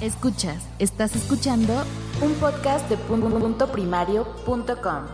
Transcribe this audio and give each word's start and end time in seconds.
Escuchas, 0.00 0.62
estás 0.78 1.14
escuchando 1.14 1.72
un 2.20 2.32
podcast 2.34 2.88
de 2.88 2.96
punto 2.96 3.70
primario.com. 3.70 5.04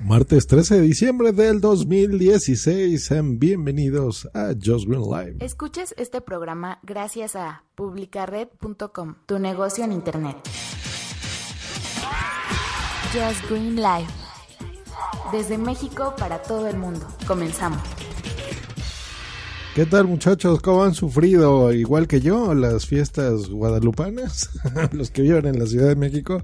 Martes 0.00 0.46
13 0.46 0.76
de 0.76 0.80
diciembre 0.82 1.32
del 1.32 1.60
2016. 1.60 3.04
Sean 3.04 3.38
bienvenidos 3.38 4.28
a 4.34 4.52
Just 4.54 4.86
Green 4.86 5.02
Live. 5.02 5.44
Escuches 5.44 5.94
este 5.96 6.20
programa 6.20 6.78
gracias 6.82 7.36
a 7.36 7.64
publicared.com, 7.74 9.16
tu 9.26 9.38
negocio 9.38 9.84
en 9.84 9.92
internet. 9.92 10.36
Just 13.12 13.48
Green 13.50 13.76
Live. 13.76 14.08
Desde 15.32 15.58
México 15.58 16.14
para 16.18 16.42
todo 16.42 16.68
el 16.68 16.76
mundo. 16.76 17.06
Comenzamos. 17.26 17.80
¿Qué 19.74 19.86
tal 19.86 20.08
muchachos? 20.08 20.60
¿Cómo 20.60 20.82
han 20.82 20.94
sufrido, 20.94 21.72
igual 21.72 22.08
que 22.08 22.20
yo, 22.20 22.54
las 22.54 22.86
fiestas 22.86 23.48
guadalupanas? 23.48 24.50
Los 24.92 25.12
que 25.12 25.22
viven 25.22 25.46
en 25.46 25.60
la 25.60 25.66
Ciudad 25.66 25.86
de 25.86 25.94
México, 25.94 26.42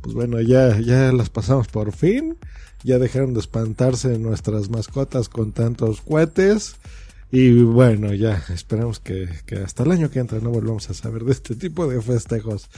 pues 0.00 0.14
bueno, 0.14 0.40
ya, 0.40 0.78
ya 0.78 1.12
las 1.12 1.28
pasamos 1.28 1.66
por 1.66 1.90
fin. 1.90 2.38
Ya 2.84 3.00
dejaron 3.00 3.34
de 3.34 3.40
espantarse 3.40 4.16
nuestras 4.20 4.70
mascotas 4.70 5.28
con 5.28 5.50
tantos 5.50 6.00
cohetes. 6.02 6.76
Y 7.30 7.62
bueno, 7.62 8.14
ya 8.14 8.42
esperamos 8.48 9.00
que, 9.00 9.28
que 9.44 9.56
hasta 9.56 9.82
el 9.82 9.92
año 9.92 10.10
que 10.10 10.18
entra 10.18 10.40
no 10.40 10.50
volvamos 10.50 10.88
a 10.88 10.94
saber 10.94 11.24
de 11.24 11.32
este 11.32 11.54
tipo 11.54 11.86
de 11.86 12.00
festejos. 12.00 12.68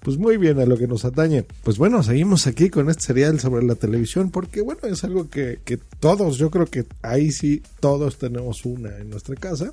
Pues 0.00 0.18
muy 0.18 0.36
bien, 0.36 0.60
a 0.60 0.66
lo 0.66 0.78
que 0.78 0.86
nos 0.86 1.04
atañe. 1.04 1.44
Pues 1.64 1.78
bueno, 1.78 2.02
seguimos 2.02 2.46
aquí 2.46 2.70
con 2.70 2.88
este 2.88 3.02
serial 3.02 3.40
sobre 3.40 3.64
la 3.64 3.74
televisión 3.74 4.30
porque 4.30 4.60
bueno, 4.60 4.82
es 4.84 5.02
algo 5.02 5.28
que, 5.28 5.58
que 5.64 5.78
todos, 5.98 6.38
yo 6.38 6.50
creo 6.50 6.66
que 6.66 6.84
ahí 7.02 7.32
sí 7.32 7.62
todos 7.80 8.18
tenemos 8.18 8.64
una 8.64 8.96
en 8.98 9.10
nuestra 9.10 9.34
casa. 9.34 9.72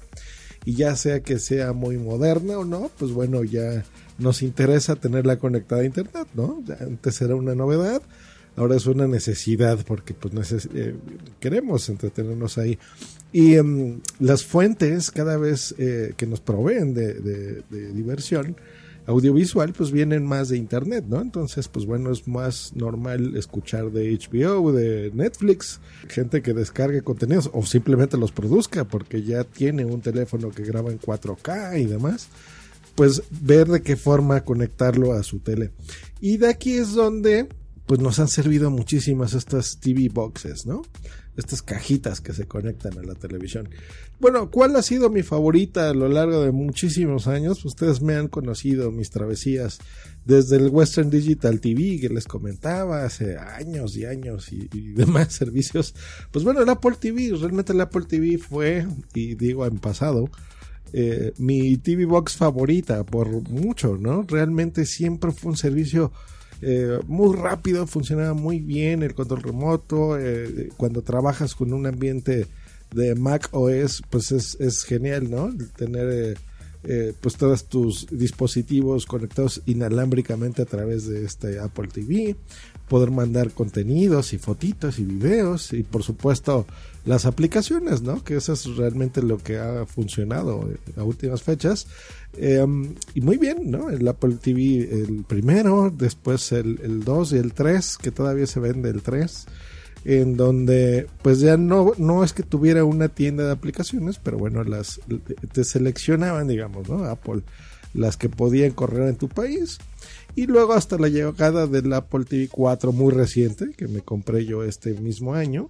Y 0.65 0.75
ya 0.75 0.95
sea 0.95 1.21
que 1.21 1.39
sea 1.39 1.73
muy 1.73 1.97
moderna 1.97 2.57
o 2.57 2.65
no, 2.65 2.89
pues 2.97 3.11
bueno, 3.11 3.43
ya 3.43 3.83
nos 4.17 4.41
interesa 4.41 4.95
tenerla 4.95 5.37
conectada 5.37 5.81
a 5.81 5.85
internet, 5.85 6.27
¿no? 6.33 6.63
Ya 6.65 6.77
antes 6.79 7.21
era 7.21 7.35
una 7.35 7.53
novedad, 7.53 8.01
ahora 8.55 8.77
es 8.77 8.85
una 8.85 9.05
necesidad 9.05 9.79
porque 9.85 10.13
pues 10.13 10.33
neces 10.33 10.69
eh, 10.73 10.95
queremos 11.39 11.89
entretenernos 11.89 12.57
ahí. 12.57 12.79
Y 13.33 13.57
um, 13.57 13.99
las 14.19 14.45
fuentes 14.45 15.09
cada 15.09 15.37
vez 15.37 15.73
eh, 15.79 16.13
que 16.15 16.27
nos 16.27 16.39
proveen 16.39 16.93
de, 16.93 17.63
diversión 17.93 18.55
audiovisual 19.07 19.73
pues 19.73 19.91
vienen 19.91 20.25
más 20.25 20.49
de 20.49 20.57
internet, 20.57 21.05
¿no? 21.09 21.19
Entonces 21.19 21.67
pues 21.67 21.85
bueno 21.85 22.11
es 22.11 22.27
más 22.27 22.73
normal 22.75 23.35
escuchar 23.35 23.91
de 23.91 24.17
HBO, 24.17 24.71
de 24.71 25.11
Netflix, 25.13 25.81
gente 26.07 26.41
que 26.41 26.53
descargue 26.53 27.01
contenidos 27.01 27.49
o 27.53 27.65
simplemente 27.65 28.17
los 28.17 28.31
produzca 28.31 28.85
porque 28.85 29.23
ya 29.23 29.43
tiene 29.43 29.83
un 29.83 29.99
teléfono 29.99 30.51
que 30.51 30.63
graba 30.63 30.91
en 30.91 30.99
4K 30.99 31.81
y 31.81 31.85
demás 31.85 32.29
pues 32.95 33.23
ver 33.31 33.67
de 33.67 33.81
qué 33.81 33.95
forma 33.95 34.45
conectarlo 34.45 35.13
a 35.13 35.23
su 35.23 35.39
tele. 35.39 35.71
Y 36.21 36.37
de 36.37 36.49
aquí 36.49 36.73
es 36.75 36.93
donde 36.93 37.47
pues 37.85 37.99
nos 37.99 38.19
han 38.19 38.27
servido 38.27 38.71
muchísimas 38.71 39.33
estas 39.33 39.79
TV 39.79 40.09
boxes, 40.09 40.65
¿no? 40.65 40.83
Estas 41.35 41.61
cajitas 41.61 42.21
que 42.21 42.31
se 42.31 42.45
conectan 42.45 42.97
a 42.97 43.03
la 43.03 43.15
televisión. 43.15 43.69
Bueno, 44.19 44.49
¿cuál 44.51 44.75
ha 44.75 44.81
sido 44.81 45.09
mi 45.09 45.23
favorita 45.23 45.89
a 45.89 45.93
lo 45.93 46.07
largo 46.07 46.41
de 46.41 46.51
muchísimos 46.51 47.27
años? 47.27 47.65
Ustedes 47.65 48.01
me 48.01 48.15
han 48.15 48.27
conocido 48.27 48.91
mis 48.91 49.09
travesías 49.09 49.79
desde 50.25 50.57
el 50.57 50.69
Western 50.69 51.09
Digital 51.09 51.59
TV 51.59 51.99
que 51.99 52.09
les 52.09 52.25
comentaba 52.25 53.03
hace 53.03 53.37
años 53.37 53.97
y 53.97 54.05
años 54.05 54.53
y, 54.53 54.67
demás 54.93 55.33
servicios. 55.33 55.93
Pues 56.31 56.45
bueno, 56.45 56.61
el 56.61 56.69
Apple 56.69 56.95
TV, 56.99 57.35
realmente 57.37 57.73
el 57.73 57.81
Apple 57.81 58.05
TV 58.07 58.37
fue, 58.37 58.87
y 59.13 59.35
digo 59.35 59.65
en 59.65 59.79
pasado, 59.79 60.29
eh, 60.93 61.33
mi 61.37 61.77
TV 61.77 62.05
Box 62.05 62.37
favorita 62.37 63.03
por 63.03 63.27
mucho, 63.49 63.97
¿no? 63.97 64.21
Realmente 64.21 64.85
siempre 64.85 65.31
fue 65.31 65.51
un 65.51 65.57
servicio 65.57 66.11
eh, 66.65 66.99
muy 67.07 67.35
rápido, 67.35 67.87
funcionaba 67.87 68.33
muy 68.33 68.59
bien 68.59 69.03
el 69.03 69.13
control 69.13 69.43
remoto. 69.43 70.17
Eh, 70.17 70.69
cuando 70.77 71.01
trabajas 71.01 71.55
con 71.55 71.73
un 71.73 71.85
ambiente 71.85 72.47
de 72.93 73.15
Mac 73.15 73.49
OS, 73.51 74.01
pues 74.09 74.31
es, 74.31 74.55
es 74.59 74.83
genial, 74.83 75.29
¿no? 75.29 75.51
Tener 75.75 76.37
eh, 76.85 77.13
pues 77.21 77.37
todos 77.37 77.69
tus 77.69 78.07
dispositivos 78.11 79.05
conectados 79.05 79.61
inalámbricamente 79.65 80.61
a 80.61 80.65
través 80.65 81.07
de 81.07 81.23
este 81.23 81.57
Apple 81.59 81.87
TV, 81.87 82.35
poder 82.93 83.09
mandar 83.09 83.49
contenidos 83.49 84.33
y 84.33 84.37
fotitos 84.37 84.99
y 84.99 85.03
videos 85.03 85.73
y 85.73 85.81
por 85.81 86.03
supuesto 86.03 86.67
las 87.05 87.25
aplicaciones, 87.25 88.03
¿no? 88.03 88.23
Que 88.23 88.35
eso 88.35 88.53
es 88.53 88.67
realmente 88.75 89.23
lo 89.23 89.39
que 89.39 89.57
ha 89.57 89.87
funcionado 89.87 90.69
a 90.95 91.03
últimas 91.03 91.41
fechas. 91.41 91.87
Eh, 92.37 92.63
y 93.15 93.21
muy 93.21 93.37
bien, 93.37 93.71
¿no? 93.71 93.89
El 93.89 94.07
Apple 94.07 94.35
TV 94.39 94.83
el 94.91 95.23
primero, 95.27 95.91
después 95.91 96.51
el, 96.51 96.81
el 96.83 97.03
2 97.03 97.33
y 97.33 97.37
el 97.37 97.53
3, 97.53 97.97
que 97.97 98.11
todavía 98.11 98.45
se 98.45 98.59
vende 98.59 98.91
el 98.91 99.01
3 99.01 99.47
en 100.05 100.37
donde 100.37 101.07
pues 101.23 101.39
ya 101.39 101.57
no, 101.57 101.93
no 101.97 102.23
es 102.23 102.31
que 102.31 102.43
tuviera 102.43 102.83
una 102.83 103.09
tienda 103.09 103.47
de 103.47 103.53
aplicaciones, 103.53 104.19
pero 104.21 104.37
bueno, 104.37 104.63
las 104.63 105.01
te 105.51 105.63
seleccionaban, 105.63 106.47
digamos, 106.47 106.87
¿no? 106.87 107.05
Apple, 107.05 107.41
las 107.95 108.17
que 108.17 108.29
podían 108.29 108.69
correr 108.73 109.09
en 109.09 109.15
tu 109.15 109.29
país. 109.29 109.79
Y 110.35 110.47
luego 110.47 110.73
hasta 110.73 110.97
la 110.97 111.09
llegada 111.09 111.67
del 111.67 111.93
Apple 111.93 112.25
TV 112.25 112.49
4 112.51 112.91
muy 112.91 113.13
reciente, 113.13 113.71
que 113.77 113.87
me 113.87 114.01
compré 114.01 114.45
yo 114.45 114.63
este 114.63 114.93
mismo 114.93 115.33
año. 115.33 115.69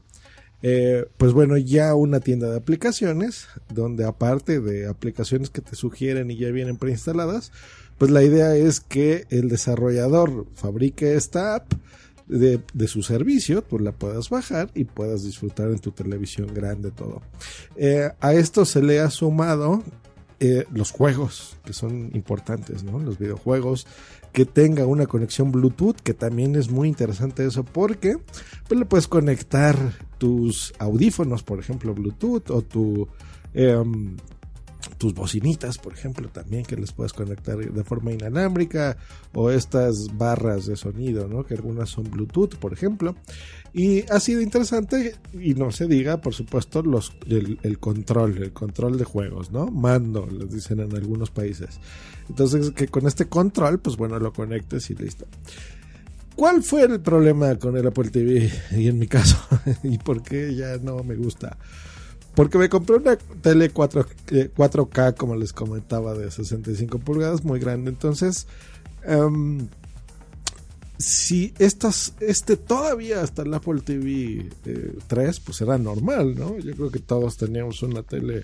Eh, 0.62 1.06
pues 1.18 1.34
bueno, 1.34 1.58
ya 1.58 1.94
una 1.94 2.22
tienda 2.22 2.50
de 2.50 2.58
aplicaciones, 2.58 3.48
donde 3.74 4.06
aparte 4.06 4.62
de 4.62 4.88
aplicaciones 4.88 5.50
que 5.50 5.62
te 5.62 5.76
sugieren 5.76 6.32
y 6.32 6.38
ya 6.38 6.52
vienen 6.52 6.78
preinstaladas, 6.78 7.52
pues 7.98 8.12
la 8.12 8.24
idea 8.24 8.56
es 8.56 8.80
que 8.80 9.26
el 9.30 9.50
desarrollador 9.50 10.48
fabrique 10.56 11.16
esta 11.16 11.56
app, 11.56 11.74
de, 12.26 12.62
de, 12.74 12.88
su 12.88 13.04
servicio, 13.04 13.62
tú 13.62 13.80
la 13.80 13.92
puedas 13.92 14.30
bajar 14.30 14.72
y 14.74 14.86
puedas 14.86 15.24
disfrutar 15.24 15.70
en 15.70 15.80
tu 15.80 15.92
televisión 15.92 16.54
grande 16.54 16.90
todo. 16.90 17.22
Eh, 17.76 18.10
a 18.22 18.34
esto 18.34 18.64
se 18.64 18.82
le 18.82 19.02
ha 19.02 19.10
sumado 19.10 19.84
eh, 20.40 20.66
los 20.72 20.92
juegos, 20.92 21.58
que 21.66 21.74
son 21.74 22.12
importantes, 22.14 22.84
¿no? 22.84 23.00
Los 23.00 23.18
videojuegos, 23.18 23.88
que 24.32 24.46
tenga 24.46 24.86
una 24.86 25.06
conexión 25.06 25.52
Bluetooth, 25.52 25.96
que 26.02 26.14
también 26.14 26.56
es 26.56 26.70
muy 26.70 26.88
interesante 26.88 27.46
eso, 27.46 27.64
porque 27.64 28.18
pues, 28.68 28.80
le 28.80 28.86
puedes 28.86 29.08
conectar 29.08 29.78
tus 30.18 30.74
audífonos, 30.80 31.44
por 31.44 31.60
ejemplo, 31.60 31.94
Bluetooth, 31.94 32.50
o 32.50 32.62
tu... 32.62 33.08
Eh, 33.54 33.84
tus 35.04 35.14
bocinitas, 35.14 35.78
por 35.80 35.92
ejemplo, 35.92 36.30
también 36.30 36.64
que 36.64 36.78
les 36.78 36.94
puedes 36.94 37.12
conectar 37.12 37.58
de 37.58 37.84
forma 37.84 38.14
inalámbrica 38.14 38.96
o 39.34 39.52
estas 39.52 40.08
barras 40.14 40.66
de 40.66 40.78
sonido, 40.78 41.28
¿no? 41.28 41.46
Que 41.46 41.56
algunas 41.56 41.90
son 41.90 42.10
Bluetooth, 42.10 42.56
por 42.56 42.72
ejemplo. 42.72 43.14
Y 43.74 44.10
ha 44.10 44.22
sido 44.22 44.40
interesante 44.40 45.16
y 45.34 45.56
no 45.56 45.74
se 45.74 45.88
diga, 45.88 46.22
por 46.22 46.34
supuesto, 46.34 46.82
los, 46.84 47.12
el, 47.28 47.60
el 47.64 47.80
control, 47.80 48.38
el 48.38 48.54
control 48.54 48.98
de 48.98 49.04
juegos, 49.04 49.52
¿no? 49.52 49.66
Mando, 49.66 50.26
les 50.26 50.50
dicen 50.50 50.80
en 50.80 50.96
algunos 50.96 51.32
países. 51.32 51.82
Entonces, 52.30 52.72
que 52.72 52.88
con 52.88 53.06
este 53.06 53.28
control, 53.28 53.80
pues 53.80 53.98
bueno, 53.98 54.18
lo 54.20 54.32
conectes 54.32 54.90
y 54.90 54.96
listo. 54.96 55.26
¿Cuál 56.38 56.64
fue 56.64 56.84
el 56.84 57.02
problema 57.02 57.58
con 57.58 57.76
el 57.76 57.86
Apple 57.86 58.10
TV? 58.10 58.50
Y 58.72 58.88
en 58.88 59.00
mi 59.00 59.08
caso, 59.08 59.38
¿y 59.84 59.98
por 59.98 60.24
qué 60.24 60.56
ya 60.56 60.78
no 60.78 61.04
me 61.04 61.16
gusta? 61.16 61.58
Porque 62.36 62.58
me 62.58 62.70
compré 62.70 62.98
una 62.98 63.16
tele 63.16 63.70
4, 63.70 64.06
eh, 64.32 64.50
4K, 64.56 65.16
como 65.16 65.36
les 65.36 65.54
comentaba, 65.54 66.16
de 66.16 66.32
65 66.32 67.00
pulgadas, 67.00 67.44
muy 67.44 67.60
grande. 67.60 67.92
Entonces, 67.92 68.48
um, 69.08 69.68
si 70.98 71.54
estas, 71.60 72.14
este 72.20 72.58
todavía 72.58 73.22
hasta 73.22 73.44
el 73.44 73.54
Apple 73.54 73.82
TV 73.82 74.50
eh, 74.66 74.96
3, 75.08 75.40
pues 75.42 75.62
era 75.62 75.78
normal, 75.78 76.36
¿no? 76.36 76.58
Yo 76.58 76.74
creo 76.74 76.92
que 76.92 77.00
todos 77.00 77.38
teníamos 77.38 77.84
una 77.84 78.04
tele, 78.04 78.44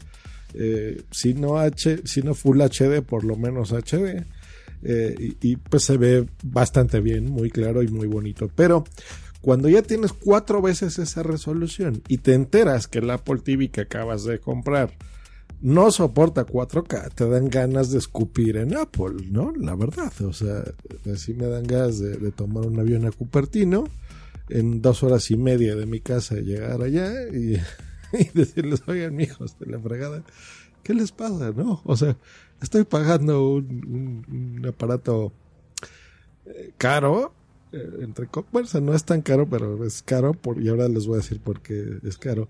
eh, 0.53 1.01
si, 1.09 1.33
no 1.33 1.55
si 2.03 2.21
no 2.21 2.33
Full 2.35 2.61
HD, 2.61 3.01
por 3.01 3.23
lo 3.23 3.35
menos 3.35 3.71
HD. 3.71 4.25
Eh, 4.81 5.35
y 5.41 5.57
pues 5.57 5.83
se 5.83 5.97
ve 5.97 6.25
bastante 6.43 7.01
bien, 7.01 7.29
muy 7.29 7.49
claro 7.49 7.83
y 7.83 7.87
muy 7.87 8.07
bonito. 8.07 8.49
Pero 8.53 8.83
cuando 9.41 9.69
ya 9.69 9.81
tienes 9.81 10.13
cuatro 10.13 10.61
veces 10.61 10.99
esa 10.99 11.23
resolución 11.23 12.01
y 12.07 12.17
te 12.19 12.33
enteras 12.33 12.87
que 12.87 12.99
el 12.99 13.09
Apple 13.09 13.39
TV 13.43 13.69
que 13.69 13.81
acabas 13.81 14.23
de 14.23 14.39
comprar 14.39 14.91
no 15.61 15.91
soporta 15.91 16.45
4K, 16.45 17.13
te 17.13 17.27
dan 17.27 17.49
ganas 17.49 17.91
de 17.91 17.99
escupir 17.99 18.57
en 18.57 18.75
Apple, 18.77 19.27
¿no? 19.29 19.51
La 19.55 19.75
verdad, 19.75 20.11
o 20.21 20.31
sea, 20.31 20.63
así 21.11 21.33
me 21.33 21.47
dan 21.47 21.63
ganas 21.63 21.99
de, 21.99 22.31
tomar 22.31 22.65
un 22.65 22.79
avión 22.79 23.05
a 23.05 23.11
Cupertino 23.11 23.85
en 24.49 24.81
dos 24.81 25.03
horas 25.03 25.29
y 25.31 25.37
media 25.37 25.75
de 25.75 25.85
mi 25.85 25.99
casa 25.99 26.35
llegar 26.35 26.81
allá 26.81 27.11
y, 27.27 27.57
decirles, 28.33 28.83
oigan, 28.87 29.19
hijos 29.19 29.59
de 29.59 29.65
la 29.65 29.79
fregada, 29.79 30.23
¿qué 30.83 30.93
les 30.93 31.11
pasa, 31.11 31.51
no? 31.51 31.81
O 31.83 31.97
sea, 31.97 32.15
estoy 32.61 32.85
pagando 32.85 33.49
un, 33.53 34.65
aparato 34.67 35.33
eh, 36.45 36.71
caro, 36.77 37.33
entre 37.71 38.27
bueno, 38.51 38.67
no 38.81 38.93
es 38.93 39.03
tan 39.03 39.21
caro, 39.21 39.47
pero 39.47 39.85
es 39.85 40.01
caro, 40.01 40.33
por, 40.33 40.61
y 40.61 40.69
ahora 40.69 40.87
les 40.87 41.05
voy 41.05 41.15
a 41.15 41.17
decir 41.17 41.39
por 41.39 41.61
qué 41.61 41.99
es 42.03 42.17
caro 42.17 42.49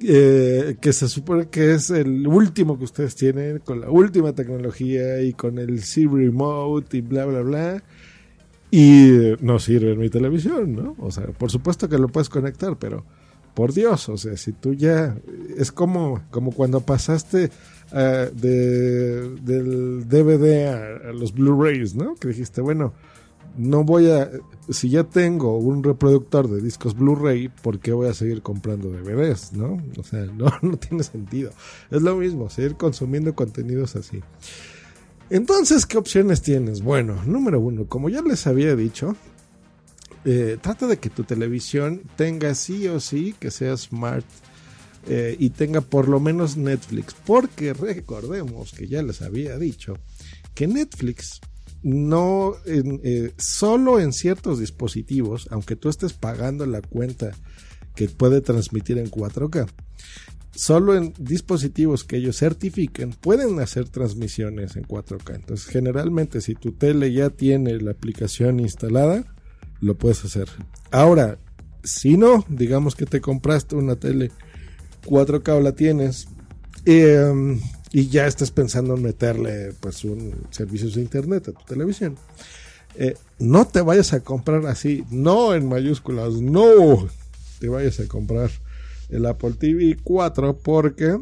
eh, 0.00 0.76
que 0.80 0.92
se 0.92 1.08
supone 1.08 1.48
que 1.48 1.72
es 1.72 1.90
el 1.90 2.26
último 2.26 2.76
que 2.78 2.84
ustedes 2.84 3.14
tienen, 3.14 3.60
con 3.60 3.80
la 3.80 3.90
última 3.90 4.32
tecnología 4.32 5.22
y 5.22 5.32
con 5.34 5.58
el 5.58 5.82
C 5.82 6.08
Remote 6.10 6.96
y 6.96 7.00
bla, 7.00 7.26
bla, 7.26 7.42
bla. 7.42 7.82
Y 8.70 9.34
no 9.40 9.60
sirve 9.60 9.92
en 9.92 10.00
mi 10.00 10.10
televisión, 10.10 10.74
¿no? 10.74 10.96
O 10.98 11.12
sea, 11.12 11.26
por 11.26 11.50
supuesto 11.50 11.88
que 11.88 11.96
lo 11.96 12.08
puedes 12.08 12.28
conectar, 12.28 12.76
pero 12.76 13.04
por 13.54 13.72
Dios, 13.72 14.08
o 14.08 14.16
sea, 14.16 14.36
si 14.36 14.52
tú 14.52 14.74
ya. 14.74 15.16
Es 15.56 15.70
como, 15.70 16.22
como 16.30 16.50
cuando 16.50 16.80
pasaste 16.80 17.50
uh, 17.92 18.34
de, 18.34 19.30
del 19.42 20.08
DVD 20.08 20.66
a, 20.66 21.10
a 21.10 21.12
los 21.12 21.32
Blu-rays, 21.32 21.94
¿no? 21.94 22.16
Que 22.16 22.28
dijiste, 22.28 22.60
bueno 22.60 22.92
no 23.56 23.84
voy 23.84 24.10
a, 24.10 24.30
si 24.68 24.90
ya 24.90 25.04
tengo 25.04 25.58
un 25.58 25.82
reproductor 25.82 26.48
de 26.48 26.60
discos 26.60 26.96
Blu-ray, 26.96 27.48
¿por 27.48 27.78
qué 27.78 27.92
voy 27.92 28.08
a 28.08 28.14
seguir 28.14 28.42
comprando 28.42 28.90
DVDs? 28.90 29.52
¿No? 29.52 29.82
O 29.98 30.02
sea, 30.02 30.24
no, 30.36 30.52
no 30.62 30.76
tiene 30.76 31.02
sentido. 31.02 31.52
Es 31.90 32.02
lo 32.02 32.16
mismo, 32.16 32.50
seguir 32.50 32.76
consumiendo 32.76 33.34
contenidos 33.34 33.96
así. 33.96 34.20
Entonces, 35.30 35.86
¿qué 35.86 35.98
opciones 35.98 36.42
tienes? 36.42 36.82
Bueno, 36.82 37.22
número 37.24 37.60
uno, 37.60 37.86
como 37.86 38.08
ya 38.08 38.22
les 38.22 38.46
había 38.46 38.76
dicho, 38.76 39.16
eh, 40.24 40.58
trata 40.60 40.86
de 40.86 40.98
que 40.98 41.10
tu 41.10 41.24
televisión 41.24 42.02
tenga 42.16 42.54
sí 42.54 42.86
o 42.88 43.00
sí 43.00 43.34
que 43.38 43.50
sea 43.50 43.76
smart 43.76 44.26
eh, 45.06 45.36
y 45.38 45.50
tenga 45.50 45.80
por 45.80 46.08
lo 46.08 46.20
menos 46.20 46.56
Netflix, 46.56 47.14
porque 47.26 47.72
recordemos 47.74 48.72
que 48.72 48.86
ya 48.86 49.02
les 49.02 49.22
había 49.22 49.58
dicho 49.58 49.98
que 50.54 50.66
Netflix 50.66 51.40
no 51.84 52.54
eh, 52.64 53.32
solo 53.36 54.00
en 54.00 54.14
ciertos 54.14 54.58
dispositivos, 54.58 55.46
aunque 55.50 55.76
tú 55.76 55.90
estés 55.90 56.14
pagando 56.14 56.64
la 56.64 56.80
cuenta 56.80 57.32
que 57.94 58.08
puede 58.08 58.40
transmitir 58.40 58.96
en 58.96 59.10
4K, 59.10 59.68
solo 60.54 60.96
en 60.96 61.12
dispositivos 61.18 62.02
que 62.04 62.16
ellos 62.16 62.38
certifiquen 62.38 63.10
pueden 63.10 63.60
hacer 63.60 63.90
transmisiones 63.90 64.76
en 64.76 64.84
4K. 64.84 65.34
Entonces, 65.34 65.66
generalmente 65.66 66.40
si 66.40 66.54
tu 66.54 66.72
tele 66.72 67.12
ya 67.12 67.28
tiene 67.28 67.78
la 67.78 67.90
aplicación 67.90 68.60
instalada, 68.60 69.24
lo 69.80 69.96
puedes 69.98 70.24
hacer. 70.24 70.48
Ahora, 70.90 71.38
si 71.82 72.16
no, 72.16 72.46
digamos 72.48 72.96
que 72.96 73.04
te 73.04 73.20
compraste 73.20 73.76
una 73.76 73.96
tele 73.96 74.32
4K 75.04 75.48
o 75.50 75.60
la 75.60 75.72
tienes, 75.72 76.28
eh, 76.86 77.58
y 77.94 78.08
ya 78.08 78.26
estás 78.26 78.50
pensando 78.50 78.96
en 78.96 79.02
meterle 79.04 79.72
pues 79.78 80.04
un 80.04 80.34
servicios 80.50 80.96
de 80.96 81.02
internet 81.02 81.46
a 81.46 81.52
tu 81.52 81.64
televisión. 81.64 82.16
Eh, 82.96 83.14
no 83.38 83.68
te 83.68 83.82
vayas 83.82 84.12
a 84.12 84.18
comprar 84.18 84.66
así, 84.66 85.04
no 85.12 85.54
en 85.54 85.68
mayúsculas, 85.68 86.34
no 86.40 87.08
te 87.60 87.68
vayas 87.68 88.00
a 88.00 88.08
comprar 88.08 88.50
el 89.10 89.24
Apple 89.26 89.52
TV 89.52 89.96
4 90.02 90.58
porque 90.58 91.20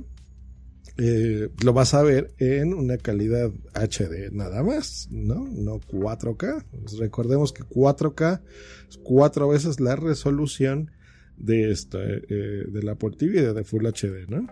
eh, 0.96 1.50
lo 1.62 1.74
vas 1.74 1.92
a 1.92 2.00
ver 2.00 2.32
en 2.38 2.72
una 2.72 2.96
calidad 2.96 3.50
HD 3.74 4.32
nada 4.32 4.62
más, 4.62 5.08
¿no? 5.10 5.46
No 5.52 5.78
4K. 5.78 6.64
recordemos 6.98 7.52
que 7.52 7.64
4K 7.64 8.40
es 8.88 8.96
cuatro 8.96 9.48
veces 9.48 9.78
la 9.78 9.94
resolución 9.94 10.90
de 11.36 11.70
esto, 11.70 11.98
eh, 12.00 12.64
del 12.66 12.88
Apple 12.88 13.10
TV 13.18 13.52
de 13.52 13.62
Full 13.62 13.84
HD, 13.84 14.26
¿no? 14.26 14.46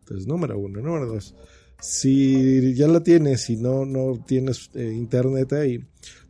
Entonces, 0.00 0.26
número 0.26 0.58
uno. 0.58 0.80
Número 0.80 1.04
dos 1.04 1.34
si 1.80 2.74
ya 2.74 2.88
la 2.88 3.02
tienes 3.02 3.50
y 3.50 3.56
no, 3.56 3.84
no 3.84 4.22
tienes 4.26 4.70
eh, 4.74 4.92
internet 4.92 5.52
ahí, 5.52 5.84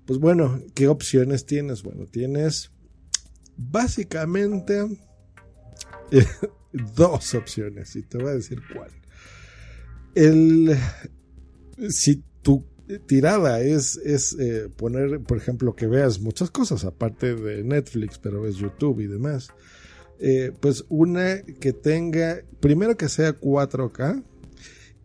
pues 0.04 0.19
bueno, 0.19 0.60
¿qué 0.75 0.88
opciones 0.88 1.46
tienes? 1.46 1.82
Bueno, 1.82 2.06
tienes 2.06 2.70
básicamente 3.56 4.87
eh, 6.10 6.26
dos 6.94 7.34
opciones 7.34 7.94
y 7.96 8.02
te 8.02 8.19
voy 8.19 8.28
a 8.28 8.34
decir 8.34 8.60
cuál. 8.72 8.90
El, 10.14 10.76
si 11.90 12.22
tu 12.43 12.64
tirada 13.06 13.60
es, 13.60 13.96
es 13.98 14.37
eh, 14.38 14.69
poner, 14.75 15.20
por 15.20 15.37
ejemplo, 15.37 15.75
que 15.75 15.87
veas 15.87 16.20
muchas 16.20 16.50
cosas 16.50 16.84
aparte 16.84 17.34
de 17.34 17.62
Netflix, 17.62 18.19
pero 18.19 18.43
ves 18.43 18.56
YouTube 18.56 19.00
y 19.00 19.06
demás, 19.06 19.48
pues 20.60 20.84
una 20.88 21.43
que 21.43 21.75
tenga, 21.75 22.40
primero 22.60 22.96
que 22.96 23.10
sea 23.10 23.38
4K, 23.38 24.25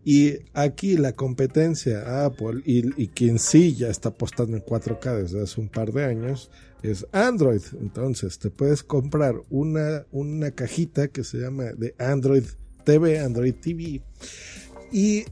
y 0.04 0.40
aquí 0.54 0.98
la 0.98 1.14
competencia 1.14 2.26
Apple 2.26 2.62
y, 2.66 3.08
quien 3.10 3.38
sí 3.38 3.76
ya 3.76 3.90
está 3.90 4.10
apostando 4.10 4.58
en 4.58 4.64
4K 4.64 5.22
desde 5.22 5.44
hace 5.44 5.62
un 5.62 5.70
par 5.70 5.92
de 5.92 6.06
años 6.06 6.50
es 6.82 7.06
Android. 7.12 7.62
Entonces 7.80 8.40
te 8.40 8.50
puedes 8.50 8.82
comprar 8.84 9.36
una, 9.50 10.06
una 10.12 10.52
cajita 10.52 11.08
que 11.08 11.24
se 11.24 11.38
llama 11.38 11.66
de 11.78 11.94
Android 12.00 12.46
TV, 12.84 13.20
Android 13.20 13.54
TV. 13.54 14.02
Y 14.92 15.26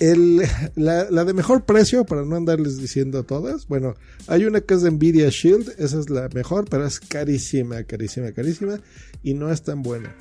la, 0.76 1.24
de 1.24 1.34
mejor 1.34 1.66
precio, 1.66 2.06
para 2.06 2.24
no 2.24 2.34
andarles 2.34 2.78
diciendo 2.78 3.22
todas, 3.24 3.68
bueno, 3.68 3.96
hay 4.28 4.46
una 4.46 4.62
que 4.62 4.72
es 4.72 4.80
de 4.80 4.90
Nvidia 4.90 5.28
Shield, 5.28 5.74
esa 5.78 6.00
es 6.00 6.08
la 6.08 6.28
mejor, 6.30 6.66
pero 6.70 6.86
es 6.86 7.00
carísima, 7.00 7.82
carísima, 7.84 8.32
carísima 8.32 8.80
y 9.22 9.34
no 9.34 9.52
es 9.52 9.62
tan 9.62 9.82
buena. 9.82 10.16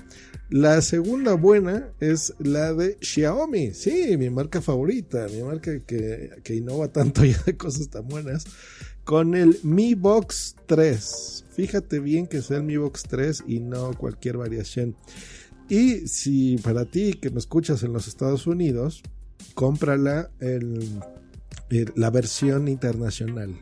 La 0.49 0.81
segunda 0.81 1.35
buena 1.35 1.93
es 2.01 2.33
la 2.39 2.73
de 2.73 2.97
Xiaomi. 2.99 3.73
Sí, 3.73 4.17
mi 4.17 4.29
marca 4.29 4.61
favorita, 4.61 5.27
mi 5.27 5.43
marca 5.43 5.79
que, 5.79 6.31
que 6.43 6.55
innova 6.55 6.89
tanto 6.89 7.23
ya 7.25 7.41
de 7.45 7.55
cosas 7.55 7.87
tan 7.89 8.07
buenas. 8.07 8.45
Con 9.05 9.33
el 9.33 9.59
Mi 9.63 9.95
Box 9.95 10.55
3. 10.65 11.45
Fíjate 11.51 11.99
bien 11.99 12.27
que 12.27 12.41
sea 12.41 12.57
el 12.57 12.63
Mi 12.63 12.75
Box 12.75 13.03
3 13.03 13.43
y 13.47 13.59
no 13.61 13.93
cualquier 13.93 14.37
variación. 14.37 14.95
Y 15.69 16.07
si 16.07 16.57
para 16.57 16.83
ti 16.83 17.13
que 17.13 17.29
me 17.29 17.39
escuchas 17.39 17.83
en 17.83 17.93
los 17.93 18.07
Estados 18.07 18.45
Unidos, 18.45 19.03
cómprala 19.53 20.29
en 20.39 21.01
la 21.95 22.09
versión 22.09 22.67
internacional 22.67 23.59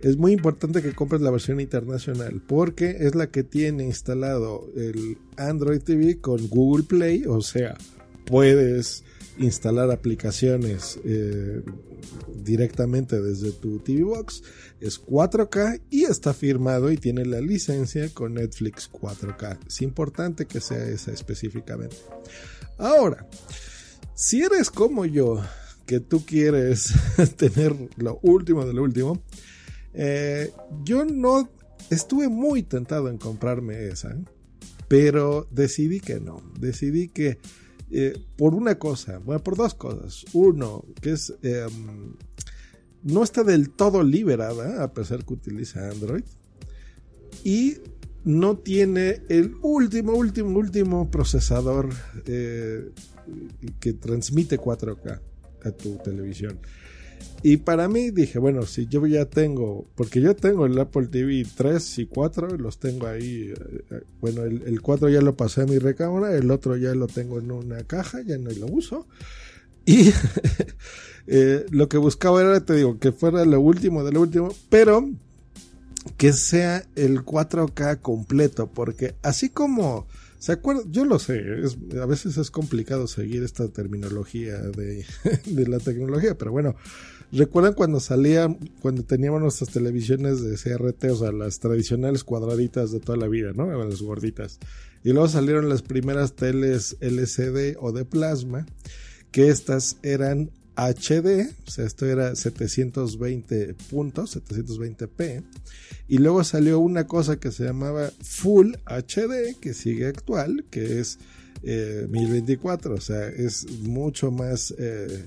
es 0.00 0.16
muy 0.16 0.32
importante 0.32 0.82
que 0.82 0.94
compres 0.94 1.20
la 1.20 1.30
versión 1.30 1.60
internacional 1.60 2.40
porque 2.46 2.96
es 3.00 3.14
la 3.14 3.28
que 3.28 3.42
tiene 3.42 3.84
instalado 3.84 4.68
el 4.76 5.18
Android 5.36 5.80
TV 5.80 6.20
con 6.20 6.48
Google 6.48 6.84
Play, 6.84 7.24
o 7.26 7.40
sea, 7.40 7.76
puedes 8.24 9.04
instalar 9.38 9.90
aplicaciones 9.90 10.98
eh, 11.04 11.62
directamente 12.42 13.20
desde 13.20 13.52
tu 13.52 13.78
TV 13.80 14.02
Box. 14.02 14.42
Es 14.80 15.04
4K 15.04 15.80
y 15.90 16.04
está 16.04 16.32
firmado 16.32 16.92
y 16.92 16.96
tiene 16.96 17.24
la 17.24 17.40
licencia 17.40 18.08
con 18.10 18.34
Netflix 18.34 18.90
4K. 18.90 19.58
Es 19.66 19.82
importante 19.82 20.46
que 20.46 20.60
sea 20.60 20.84
esa 20.86 21.12
específicamente. 21.12 21.96
Ahora, 22.78 23.26
si 24.18 24.42
eres 24.42 24.68
como 24.70 25.04
yo, 25.06 25.40
que 25.86 26.00
tú 26.00 26.26
quieres 26.26 26.92
tener 27.36 27.72
lo 27.98 28.18
último 28.22 28.66
de 28.66 28.72
lo 28.72 28.82
último, 28.82 29.22
eh, 29.94 30.50
yo 30.82 31.04
no 31.04 31.48
estuve 31.88 32.28
muy 32.28 32.64
tentado 32.64 33.10
en 33.10 33.18
comprarme 33.18 33.86
esa, 33.86 34.18
pero 34.88 35.46
decidí 35.52 36.00
que 36.00 36.18
no. 36.18 36.42
Decidí 36.58 37.10
que 37.10 37.38
eh, 37.92 38.20
por 38.36 38.56
una 38.56 38.76
cosa, 38.76 39.18
bueno, 39.18 39.40
por 39.44 39.54
dos 39.54 39.74
cosas. 39.74 40.24
Uno, 40.32 40.84
que 41.00 41.12
es 41.12 41.32
em, 41.42 42.16
no 43.04 43.22
está 43.22 43.44
del 43.44 43.70
todo 43.70 44.02
liberada, 44.02 44.82
a 44.82 44.92
pesar 44.94 45.24
que 45.24 45.34
utiliza 45.34 45.90
Android. 45.90 46.24
Y 47.44 47.76
no 48.24 48.58
tiene 48.58 49.22
el 49.28 49.54
último, 49.62 50.14
último, 50.14 50.58
último 50.58 51.08
procesador 51.08 51.90
eh, 52.26 52.90
que 53.80 53.92
transmite 53.92 54.58
4K 54.58 55.20
a 55.64 55.70
tu 55.72 55.96
televisión. 55.98 56.58
Y 57.42 57.58
para 57.58 57.88
mí 57.88 58.10
dije, 58.10 58.38
bueno, 58.38 58.62
si 58.66 58.86
yo 58.88 59.06
ya 59.06 59.24
tengo, 59.24 59.86
porque 59.94 60.20
yo 60.20 60.34
tengo 60.34 60.66
el 60.66 60.78
Apple 60.78 61.06
TV 61.06 61.46
3 61.56 61.98
y 62.00 62.06
4, 62.06 62.56
los 62.58 62.78
tengo 62.78 63.06
ahí, 63.06 63.52
eh, 63.52 63.84
eh, 63.90 64.00
bueno, 64.20 64.42
el, 64.42 64.82
4 64.82 65.08
ya 65.08 65.20
lo 65.20 65.36
pasé 65.36 65.62
a 65.62 65.66
mi 65.66 65.78
recámara, 65.78 66.36
el 66.36 66.50
otro 66.50 66.76
ya 66.76 66.94
lo 66.94 67.06
tengo 67.06 67.38
en 67.38 67.52
una 67.52 67.84
caja, 67.84 68.22
ya 68.22 68.38
no 68.38 68.50
lo 68.50 68.66
uso. 68.66 69.06
Y 69.86 70.12
eh, 71.28 71.64
lo 71.70 71.88
que 71.88 71.98
buscaba 71.98 72.40
era, 72.40 72.60
te 72.64 72.74
digo, 72.74 72.98
que 72.98 73.12
fuera 73.12 73.44
lo 73.44 73.60
último 73.60 74.02
de 74.02 74.12
lo 74.12 74.20
último, 74.20 74.52
pero 74.68 75.08
que 76.16 76.32
sea 76.32 76.84
el 76.96 77.24
4K 77.24 78.00
completo, 78.00 78.66
porque 78.66 79.14
así 79.22 79.48
como 79.48 80.08
¿Se 80.38 80.52
acuerdan? 80.52 80.90
Yo 80.92 81.04
lo 81.04 81.18
sé, 81.18 81.42
a 82.00 82.06
veces 82.06 82.36
es 82.36 82.50
complicado 82.50 83.08
seguir 83.08 83.42
esta 83.42 83.68
terminología 83.68 84.58
de, 84.58 85.04
de 85.46 85.68
la 85.68 85.78
tecnología, 85.80 86.38
pero 86.38 86.52
bueno, 86.52 86.76
¿recuerdan 87.32 87.74
cuando 87.74 87.98
salía, 87.98 88.48
cuando 88.80 89.02
teníamos 89.02 89.40
nuestras 89.40 89.70
televisiones 89.70 90.40
de 90.42 90.56
CRT, 90.56 91.04
o 91.10 91.16
sea, 91.16 91.32
las 91.32 91.58
tradicionales 91.58 92.22
cuadraditas 92.22 92.92
de 92.92 93.00
toda 93.00 93.18
la 93.18 93.26
vida, 93.26 93.52
¿no? 93.52 93.66
Las 93.84 94.00
gorditas. 94.00 94.60
Y 95.02 95.12
luego 95.12 95.28
salieron 95.28 95.68
las 95.68 95.82
primeras 95.82 96.34
teles 96.34 96.96
LCD 97.00 97.76
o 97.80 97.92
de 97.92 98.04
plasma, 98.04 98.66
que 99.30 99.48
estas 99.48 99.96
eran 100.02 100.50
HD, 100.78 101.50
o 101.66 101.70
sea, 101.70 101.84
esto 101.84 102.06
era 102.06 102.36
720 102.36 103.74
puntos, 103.90 104.36
720p, 104.36 105.42
y 106.06 106.18
luego 106.18 106.44
salió 106.44 106.78
una 106.78 107.08
cosa 107.08 107.40
que 107.40 107.50
se 107.50 107.64
llamaba 107.64 108.12
Full 108.22 108.74
HD, 108.86 109.58
que 109.60 109.74
sigue 109.74 110.06
actual, 110.06 110.64
que 110.70 111.00
es 111.00 111.18
1024, 111.64 112.92
eh, 112.94 112.96
o 112.96 113.00
sea, 113.00 113.28
es 113.28 113.68
mucho 113.80 114.30
más 114.30 114.72
eh, 114.78 115.26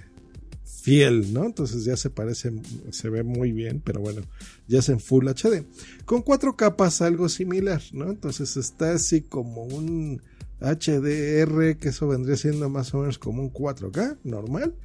fiel, 0.63 1.34
¿no? 1.34 1.46
Entonces 1.46 1.84
ya 1.84 1.98
se 1.98 2.10
parece, 2.10 2.53
se 2.91 3.10
ve 3.10 3.24
muy 3.24 3.51
bien, 3.51 3.81
pero 3.84 4.00
bueno, 4.00 4.22
ya 4.70 4.79
es 4.79 4.88
en 4.88 5.01
Full 5.01 5.27
HD. 5.27 5.65
Con 6.05 6.22
cuatro 6.22 6.55
capas 6.55 7.01
algo 7.01 7.27
similar, 7.27 7.81
¿no? 7.91 8.10
Entonces 8.10 8.55
está 8.55 8.93
así 8.93 9.20
como 9.20 9.63
un 9.63 10.22
HDR, 10.62 11.75
que 11.77 11.89
eso 11.89 12.08
vendría 12.08 12.38
siendo 12.38 12.70
más 12.70 12.93
o 12.93 13.00
menos 13.00 13.20
como 13.20 13.41
un 13.41 13.51
4K 13.51 14.20
normal 14.24 14.75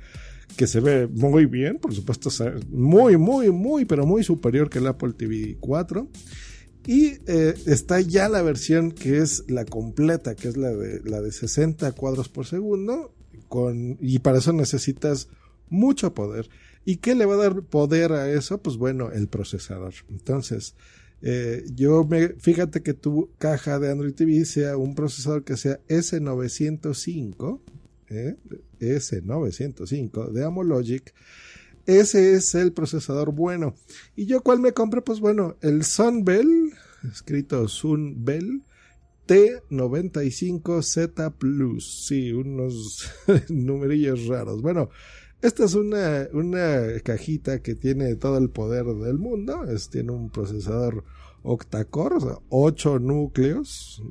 que 0.57 0.67
se 0.67 0.81
ve 0.81 1.07
muy 1.07 1.47
bien, 1.47 1.79
por 1.79 1.95
supuesto, 1.95 2.31
muy, 2.71 3.17
muy, 3.17 3.51
muy, 3.51 3.85
pero 3.85 4.07
muy 4.07 4.25
superior 4.25 4.71
que 4.71 4.79
el 4.79 4.87
Apple 4.87 5.13
TV 5.13 5.57
4. 5.61 6.09
Y 6.87 7.19
eh, 7.27 7.55
está 7.67 8.01
ya 8.01 8.29
la 8.29 8.43
versión 8.43 8.93
que 8.93 9.19
es 9.19 9.45
la 9.49 9.65
completa, 9.65 10.37
que 10.37 10.49
es 10.49 10.57
la 10.57 10.71
de, 10.71 11.01
la 11.05 11.21
de 11.21 11.33
60 11.33 11.91
cuadros 11.93 12.29
por 12.29 12.47
segundo, 12.47 13.13
con, 13.49 13.99
y 14.01 14.21
para 14.21 14.39
eso 14.39 14.53
necesitas 14.53 15.29
mucho 15.69 16.15
poder. 16.15 16.49
¿Y 16.85 16.99
qué 16.99 17.17
le 17.17 17.27
va 17.27 17.35
a 17.35 17.39
dar 17.39 17.63
poder 17.63 18.13
a 18.13 18.31
eso? 18.31 18.63
Pues 18.63 18.77
bueno, 18.77 19.11
el 19.11 19.27
procesador. 19.27 19.95
Entonces, 20.09 20.77
eh, 21.23 21.65
yo 21.75 22.05
me, 22.05 22.29
fíjate 22.29 22.83
que 22.83 22.95
tu 22.95 23.31
caja 23.39 23.81
de 23.81 23.91
Android 23.91 24.15
TV 24.15 24.45
sea 24.45 24.77
un 24.77 24.95
procesador 24.95 25.43
que 25.43 25.57
sea 25.57 25.81
S905, 25.89 27.61
¿eh? 28.09 28.37
S905 28.81 30.31
de 30.31 30.45
Amologic. 30.45 31.15
Ese 31.87 32.35
es 32.35 32.55
el 32.55 32.73
procesador 32.73 33.33
bueno. 33.33 33.75
¿Y 34.17 34.27
yo 34.27 34.43
cuál 34.43 34.61
me 34.61 34.73
compré? 34.73 35.03
Pues 35.03 35.21
bueno, 35.21 35.57
el 35.61 35.85
Sunbell, 35.85 36.73
escrito 37.05 37.69
Sunbell 37.69 38.63
T95Z 39.27 41.35
Plus. 41.35 42.07
Sí, 42.07 42.33
unos 42.33 43.11
numerillos 43.49 44.27
raros. 44.27 44.63
Bueno, 44.63 44.91
esta 45.43 45.65
es 45.65 45.75
una, 45.75 46.29
una 46.33 47.01
cajita 47.05 47.61
que 47.61 47.75
tiene 47.75 48.15
todo 48.17 48.39
el 48.39 48.51
poder 48.51 48.87
del 48.87 49.19
mundo. 49.19 49.65
Es, 49.65 49.91
tiene 49.91 50.13
un 50.13 50.31
procesador 50.31 51.05
octa-core, 51.43 52.17
o 52.17 52.21
sea, 52.21 52.39
8 52.49 52.99
núcleos, 52.99 54.03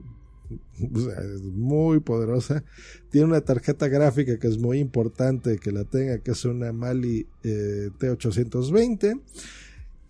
es 0.79 1.41
muy 1.41 1.99
poderosa. 1.99 2.63
Tiene 3.09 3.27
una 3.27 3.41
tarjeta 3.41 3.87
gráfica 3.87 4.37
que 4.39 4.47
es 4.47 4.57
muy 4.57 4.79
importante 4.79 5.57
que 5.57 5.71
la 5.71 5.83
tenga, 5.83 6.19
que 6.19 6.31
es 6.31 6.45
una 6.45 6.71
Mali 6.71 7.27
eh, 7.43 7.89
T820. 7.99 9.21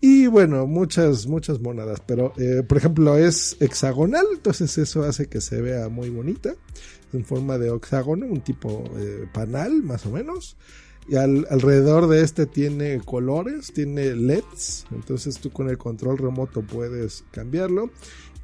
Y 0.00 0.26
bueno, 0.26 0.66
muchas, 0.66 1.26
muchas 1.26 1.60
monedas. 1.60 2.02
Pero, 2.06 2.32
eh, 2.36 2.62
por 2.66 2.78
ejemplo, 2.78 3.16
es 3.16 3.56
hexagonal, 3.60 4.26
entonces 4.32 4.76
eso 4.78 5.02
hace 5.04 5.28
que 5.28 5.40
se 5.40 5.60
vea 5.60 5.88
muy 5.88 6.10
bonita. 6.10 6.54
En 7.12 7.24
forma 7.24 7.56
de 7.58 7.74
hexágono, 7.74 8.26
un 8.26 8.40
tipo 8.40 8.84
eh, 8.98 9.26
panal, 9.32 9.82
más 9.82 10.04
o 10.06 10.10
menos. 10.10 10.56
Y 11.08 11.14
alrededor 11.14 12.08
de 12.08 12.22
este 12.22 12.46
tiene 12.46 13.00
colores, 13.00 13.72
tiene 13.72 14.14
LEDs. 14.16 14.86
Entonces 14.90 15.38
tú 15.38 15.50
con 15.50 15.70
el 15.70 15.78
control 15.78 16.18
remoto 16.18 16.62
puedes 16.62 17.24
cambiarlo 17.30 17.90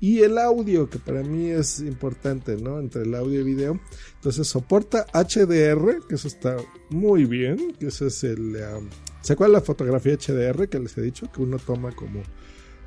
y 0.02 0.24
el 0.24 0.36
audio, 0.36 0.90
que 0.90 0.98
para 0.98 1.22
mí 1.22 1.46
es 1.46 1.78
importante, 1.78 2.56
¿no? 2.56 2.80
Entre 2.80 3.02
el 3.02 3.14
audio 3.14 3.40
y 3.40 3.44
video. 3.44 3.78
Entonces 4.16 4.48
soporta 4.48 5.06
HDR, 5.14 6.00
que 6.08 6.16
eso 6.16 6.26
está 6.26 6.56
muy 6.90 7.24
bien, 7.24 7.72
que 7.78 7.86
ese 7.86 8.08
es 8.08 8.24
el... 8.24 8.56
Um, 8.56 8.88
¿Se 9.20 9.34
acuerdan 9.34 9.52
la 9.52 9.60
fotografía 9.60 10.16
HDR 10.16 10.68
que 10.68 10.80
les 10.80 10.98
he 10.98 11.02
dicho? 11.02 11.30
Que 11.30 11.40
uno 11.40 11.56
toma 11.60 11.92
como 11.92 12.20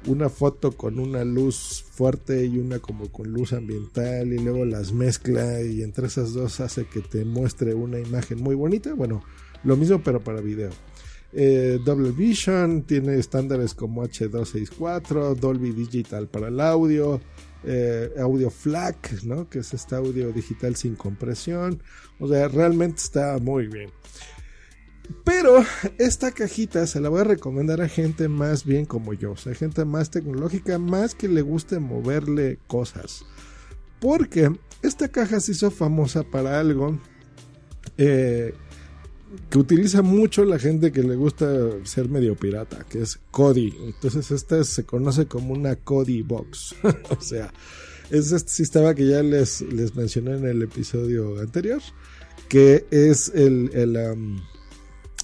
una 0.07 0.27
foto 0.27 0.74
con 0.74 1.00
una 1.00 1.24
luz 1.24 1.86
fuerte 1.89 2.45
y 2.45 2.57
una 2.57 2.79
como 2.79 3.10
con 3.10 3.31
luz 3.31 3.53
ambiental 3.53 4.34
y 4.34 4.39
luego 4.39 4.65
las 4.65 4.91
mezcla 4.91 5.62
y 5.62 5.84
entre 5.84 6.07
esas 6.07 6.34
dos 6.34 6.60
hace 6.60 6.86
que 6.86 7.00
te 7.00 7.24
muestre 7.24 7.74
una 7.75 7.98
imagen 7.98 8.43
muy 8.43 8.55
bonita. 8.55 8.93
Bueno, 8.93 9.24
lo 9.63 9.77
mismo 9.77 10.03
pero 10.03 10.22
para 10.22 10.41
video. 10.41 10.72
Eh, 11.38 11.80
Double 11.84 12.12
Vision, 12.12 12.84
tiene 12.84 13.20
estándares 13.20 13.74
como 13.74 14.04
H264, 14.04 15.36
Dolby 15.36 15.72
Digital 15.72 16.30
para 16.30 16.48
el 16.48 16.62
audio, 16.62 17.20
eh, 17.65 18.10
audio 18.18 18.50
FLAC, 18.50 19.24
¿no? 19.24 19.50
que 19.50 19.60
es 19.60 19.74
este 19.74 19.96
audio 19.96 20.32
digital 20.32 20.77
sin 20.77 20.96
compresión. 20.96 21.84
O 22.20 22.30
sea, 22.30 22.48
realmente 22.48 23.01
está 23.01 23.38
muy 23.39 23.68
bien. 23.68 23.89
Pero 25.25 25.63
esta 25.98 26.32
cajita 26.32 26.88
se 26.88 27.01
la 27.01 27.10
voy 27.10 27.20
a 27.20 27.25
recomendar 27.25 27.82
a 27.82 27.89
gente 27.89 28.30
más 28.30 28.63
bien 28.63 28.86
como 28.86 29.13
yo, 29.13 29.34
o 29.34 29.38
sea, 29.38 29.54
gente 29.54 29.84
más 29.84 30.10
tecnológica, 30.10 30.80
más 30.80 31.15
que 31.15 31.27
le 31.27 31.42
guste 31.42 31.80
moverle 31.80 32.60
cosas. 32.68 33.25
Porque 34.00 34.51
esta 34.82 35.10
caja 35.10 35.42
se 35.42 35.51
hizo 35.51 35.70
famosa 35.70 36.24
para 36.24 36.62
algo 36.62 36.98
eh, 37.98 38.54
que 39.50 39.58
utiliza 39.58 40.01
mucho 40.01 40.46
la 40.46 40.60
gente 40.60 40.91
que 40.91 41.03
le 41.03 41.15
gusta 41.15 41.48
ser 41.84 42.10
medio 42.10 42.36
pirata, 42.36 42.86
que 42.89 43.01
es 43.01 43.20
Kodi. 43.32 43.74
Entonces 43.86 44.32
esta 44.32 44.63
se 44.63 44.86
conoce 44.86 45.25
como 45.25 45.53
una 45.53 45.75
Kodi 45.75 46.22
Box. 46.22 46.75
o 47.10 47.22
sea, 47.22 47.51
es 48.10 48.32
este 48.32 48.51
sistema 48.51 48.94
que 48.94 49.08
ya 49.08 49.24
les, 49.24 49.62
les 49.62 49.96
mencioné 49.96 50.38
en 50.38 50.46
el 50.46 50.62
episodio 50.62 51.39
anterior, 51.39 51.82
que 52.50 52.86
es 52.91 53.32
el, 53.34 53.72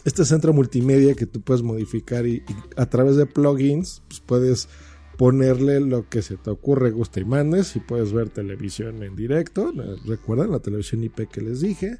este 0.03 0.25
centro 0.25 0.53
multimedia 0.53 1.13
que 1.13 1.25
tú 1.25 1.41
puedes 1.41 1.61
modificar 1.61 2.25
y, 2.25 2.43
a 2.75 2.87
través 2.87 3.15
de 3.15 3.25
plugins 3.25 4.01
pues 4.07 4.19
puedes 4.19 4.69
ponerle 5.17 5.79
lo 5.79 6.09
que 6.09 6.23
se 6.23 6.37
te 6.37 6.49
ocurre, 6.49 6.89
gusta 6.89 7.19
y 7.19 7.25
mandes 7.25 7.75
y 7.75 7.79
puedes 7.79 8.11
ver 8.11 8.29
televisión 8.29 9.03
en 9.03 9.15
directo. 9.15 9.71
Recuerdan 10.05 10.49
la 10.49 10.59
televisión 10.59 11.03
IP 11.03 11.29
que 11.29 11.41
les 11.41 11.61
dije 11.61 11.99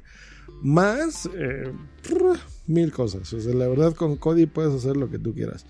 más 0.62 1.28
eh, 1.34 1.72
mil 2.66 2.92
cosas. 2.92 3.32
O 3.32 3.40
sea, 3.40 3.54
la 3.54 3.68
verdad 3.68 3.94
con 3.94 4.16
Cody 4.16 4.46
puedes 4.46 4.72
hacer 4.72 4.96
lo 4.96 5.10
que 5.10 5.18
tú 5.18 5.34
quieras. 5.34 5.66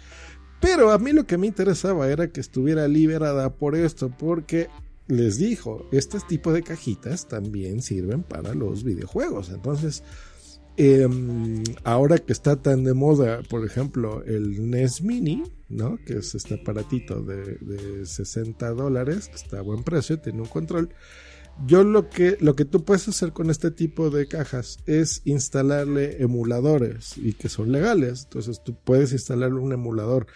Pero 0.60 0.92
a 0.92 0.98
mí 0.98 1.12
lo 1.12 1.26
que 1.26 1.38
me 1.38 1.48
interesaba 1.48 2.08
era 2.08 2.28
que 2.28 2.40
estuviera 2.40 2.86
liberada 2.86 3.52
por 3.54 3.74
esto, 3.74 4.10
porque 4.16 4.68
les 5.08 5.38
dijo, 5.38 5.88
este 5.90 6.18
tipo 6.28 6.52
de 6.52 6.62
cajitas 6.62 7.26
también 7.26 7.82
sirven 7.82 8.22
para 8.22 8.54
los 8.54 8.84
videojuegos. 8.84 9.50
Entonces, 9.50 10.04
em, 10.76 11.64
ahora 11.82 12.18
que 12.18 12.32
está 12.32 12.56
tan 12.62 12.84
de 12.84 12.94
moda, 12.94 13.42
por 13.50 13.66
ejemplo, 13.66 14.22
el 14.24 14.70
NES 14.70 15.02
Mini, 15.02 15.42
¿no? 15.68 15.98
Que 16.06 16.18
es 16.18 16.34
este 16.36 16.54
aparatito 16.54 17.22
de, 17.22 17.56
de 17.56 18.06
60 18.06 18.70
dólares, 18.70 19.30
está 19.34 19.58
a 19.58 19.62
buen 19.62 19.82
precio, 19.82 20.20
tiene 20.20 20.42
un 20.42 20.48
control 20.48 20.90
yo 21.66 21.84
lo 21.84 22.08
que, 22.08 22.36
lo 22.40 22.56
que 22.56 22.64
tú 22.64 22.84
puedes 22.84 23.06
hacer 23.08 23.32
con 23.32 23.50
este 23.50 23.70
tipo 23.70 24.10
de 24.10 24.26
cajas 24.26 24.78
es 24.86 25.22
instalarle 25.24 26.22
emuladores 26.22 27.16
y 27.16 27.34
que 27.34 27.48
son 27.48 27.72
legales. 27.72 28.24
Entonces 28.24 28.62
tú 28.62 28.76
puedes 28.82 29.12
instalarle 29.12 29.60
un 29.60 29.72
emulador 29.72 30.26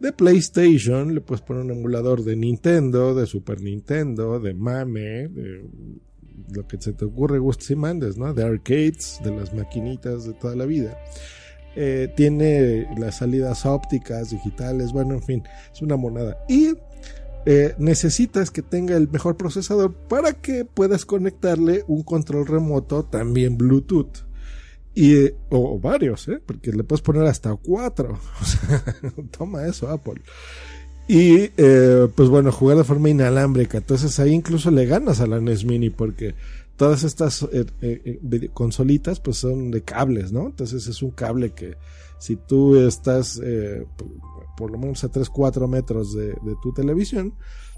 de 0.00 0.12
PlayStation, 0.12 1.14
le 1.14 1.20
puedes 1.20 1.42
poner 1.42 1.62
un 1.62 1.70
emulador 1.70 2.22
de 2.22 2.36
Nintendo, 2.36 3.14
de 3.14 3.26
Super 3.26 3.62
Nintendo, 3.62 4.38
de 4.40 4.52
Mame, 4.52 5.28
de 5.28 5.64
lo 6.52 6.66
que 6.66 6.80
se 6.80 6.92
te 6.92 7.04
ocurre, 7.04 7.38
gustes 7.38 7.70
y 7.70 7.76
mandes, 7.76 8.18
¿no? 8.18 8.34
De 8.34 8.44
arcades, 8.44 9.20
de 9.24 9.34
las 9.34 9.54
maquinitas 9.54 10.26
de 10.26 10.34
toda 10.34 10.54
la 10.54 10.66
vida. 10.66 10.98
Eh, 11.74 12.12
tiene 12.16 12.88
las 12.98 13.18
salidas 13.18 13.66
ópticas, 13.66 14.30
digitales, 14.30 14.92
bueno, 14.92 15.14
en 15.14 15.22
fin, 15.22 15.42
es 15.72 15.82
una 15.82 15.96
monada. 15.96 16.38
Y 16.48 16.74
eh, 17.48 17.76
necesitas 17.78 18.50
que 18.50 18.60
tenga 18.60 18.96
el 18.96 19.08
mejor 19.08 19.36
procesador 19.36 19.94
para 19.94 20.32
que 20.32 20.64
puedas 20.64 21.04
conectarle 21.04 21.84
un 21.86 22.02
control 22.02 22.44
remoto 22.44 23.04
también 23.04 23.56
Bluetooth. 23.56 24.26
Y, 24.94 25.14
eh, 25.14 25.36
o, 25.50 25.78
varios, 25.78 26.26
¿eh? 26.26 26.42
porque 26.44 26.72
le 26.72 26.82
puedes 26.82 27.02
poner 27.02 27.24
hasta 27.24 27.54
cuatro. 27.54 28.18
toma 29.30 29.64
eso, 29.64 29.88
Apple. 29.88 30.22
Y 31.06 31.50
pues 32.16 32.28
bueno, 32.28 32.50
jugar 32.50 32.78
de 32.78 32.84
forma 32.84 33.10
inalámbrica. 33.10 33.78
Entonces 33.78 34.18
ahí 34.18 34.32
incluso 34.32 34.72
le 34.72 34.86
ganas 34.86 35.20
a 35.20 35.28
la 35.28 35.40
NES 35.40 35.64
Mini 35.64 35.88
porque 35.88 36.34
todas 36.76 37.04
estas 37.04 37.46
consolitas 38.54 39.20
pues 39.20 39.36
son 39.36 39.70
de 39.70 39.82
cables, 39.82 40.32
¿no? 40.32 40.46
Entonces 40.46 40.88
es 40.88 41.00
un 41.02 41.12
cable 41.12 41.50
que 41.50 41.76
si 42.18 42.36
tú 42.36 42.76
estás 42.76 43.40
por 44.56 44.70
lo 44.70 44.78
menos 44.78 45.04
a 45.04 45.10
3-4 45.10 45.68
metros 45.68 46.14
de, 46.14 46.34
tu 46.62 46.72
televisión, 46.72 47.34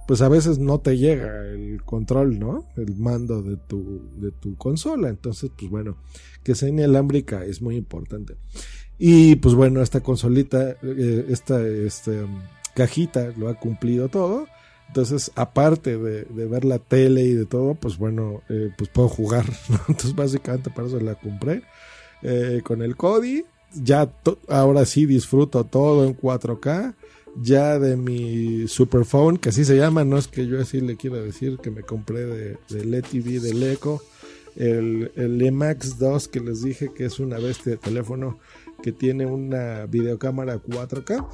pues 0.07 0.23
a 0.23 0.29
veces 0.29 0.59
no 0.59 0.81
te 0.81 0.97
llega 0.97 1.45
el 1.49 1.83
control, 1.85 2.39
¿no? 2.39 2.67
El 2.77 2.97
mando 2.97 3.43
de 3.43 3.57
tu, 3.57 4.09
de 4.17 4.31
tu 4.31 4.57
consola. 4.57 5.11
Entonces, 5.11 5.51
pues 5.59 5.71
bueno, 5.71 5.99
que 6.43 6.55
sea 6.55 6.69
inalámbrica 6.69 7.45
es 7.45 7.61
muy 7.61 7.77
importante. 7.77 8.37
Y 8.99 9.37
pues 9.37 9.55
bueno, 9.55 9.83
esta 9.83 10.01
consolita, 10.01 10.77
eh, 10.83 11.27
esta 11.29 11.61
este, 11.61 12.25
cajita 12.75 13.33
lo 13.37 13.49
ha 13.49 13.55
cumplido 13.55 14.09
todo. 14.09 14.47
Entonces, 14.87 15.31
aparte 15.35 15.99
de, 15.99 16.25
ver 16.25 16.65
la 16.65 16.79
tele 16.79 17.23
y 17.23 17.35
de 17.35 17.45
todo, 17.45 17.75
pues 17.75 17.99
bueno, 17.99 18.43
eh, 18.49 18.71
pues 18.79 18.89
puedo 18.89 19.09
jugar. 19.09 19.45
Entonces, 19.89 20.15
básicamente 20.15 20.71
para 20.71 20.89
eso 20.89 20.99
la 21.01 21.17
compré. 21.17 21.63
Eh, 22.23 22.63
con 22.65 22.83
el 22.83 22.97
Kodi, 22.97 23.45
ya 23.75 24.11
ahora 24.49 24.85
sí 24.85 25.07
disfruto 25.07 25.65
todo 25.65 26.05
en 26.05 26.17
4K. 26.17 26.95
Ya 27.41 27.79
de 27.79 27.97
mi 27.97 28.67
Superphone, 28.67 29.39
que 29.39 29.51
así 29.51 29.65
se 29.65 29.77
llama, 29.77 30.03
no 30.05 30.19
es 30.19 30.27
que 30.27 30.47
yo 30.47 30.61
así 30.61 30.81
le 30.81 30.97
quiera 30.97 31.19
decir 31.19 31.59
que 31.59 31.71
me 31.71 31.83
compré 31.83 32.27
de, 32.27 32.59
del 32.69 32.93
ETV 32.95 33.41
del 33.41 33.63
Eco. 33.63 34.03
El, 34.57 35.13
el 35.15 35.41
EMAX 35.41 35.99
2 35.99 36.27
que 36.29 36.41
les 36.41 36.63
dije 36.63 36.93
que 36.93 37.05
es 37.05 37.21
una 37.21 37.39
bestia 37.39 37.73
de 37.73 37.79
teléfono 37.79 38.39
que 38.83 38.93
tiene 38.93 39.27
una 39.27 39.87
videocámara 39.87 40.61
4K. 40.61 41.27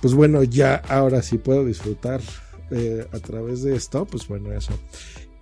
Pues 0.00 0.14
bueno, 0.14 0.42
ya 0.42 0.76
ahora 0.76 1.20
sí 1.20 1.36
puedo 1.36 1.64
disfrutar 1.64 2.20
eh, 2.70 3.06
a 3.12 3.18
través 3.18 3.62
de 3.62 3.74
esto, 3.74 4.04
pues 4.04 4.28
bueno, 4.28 4.52
eso. 4.52 4.72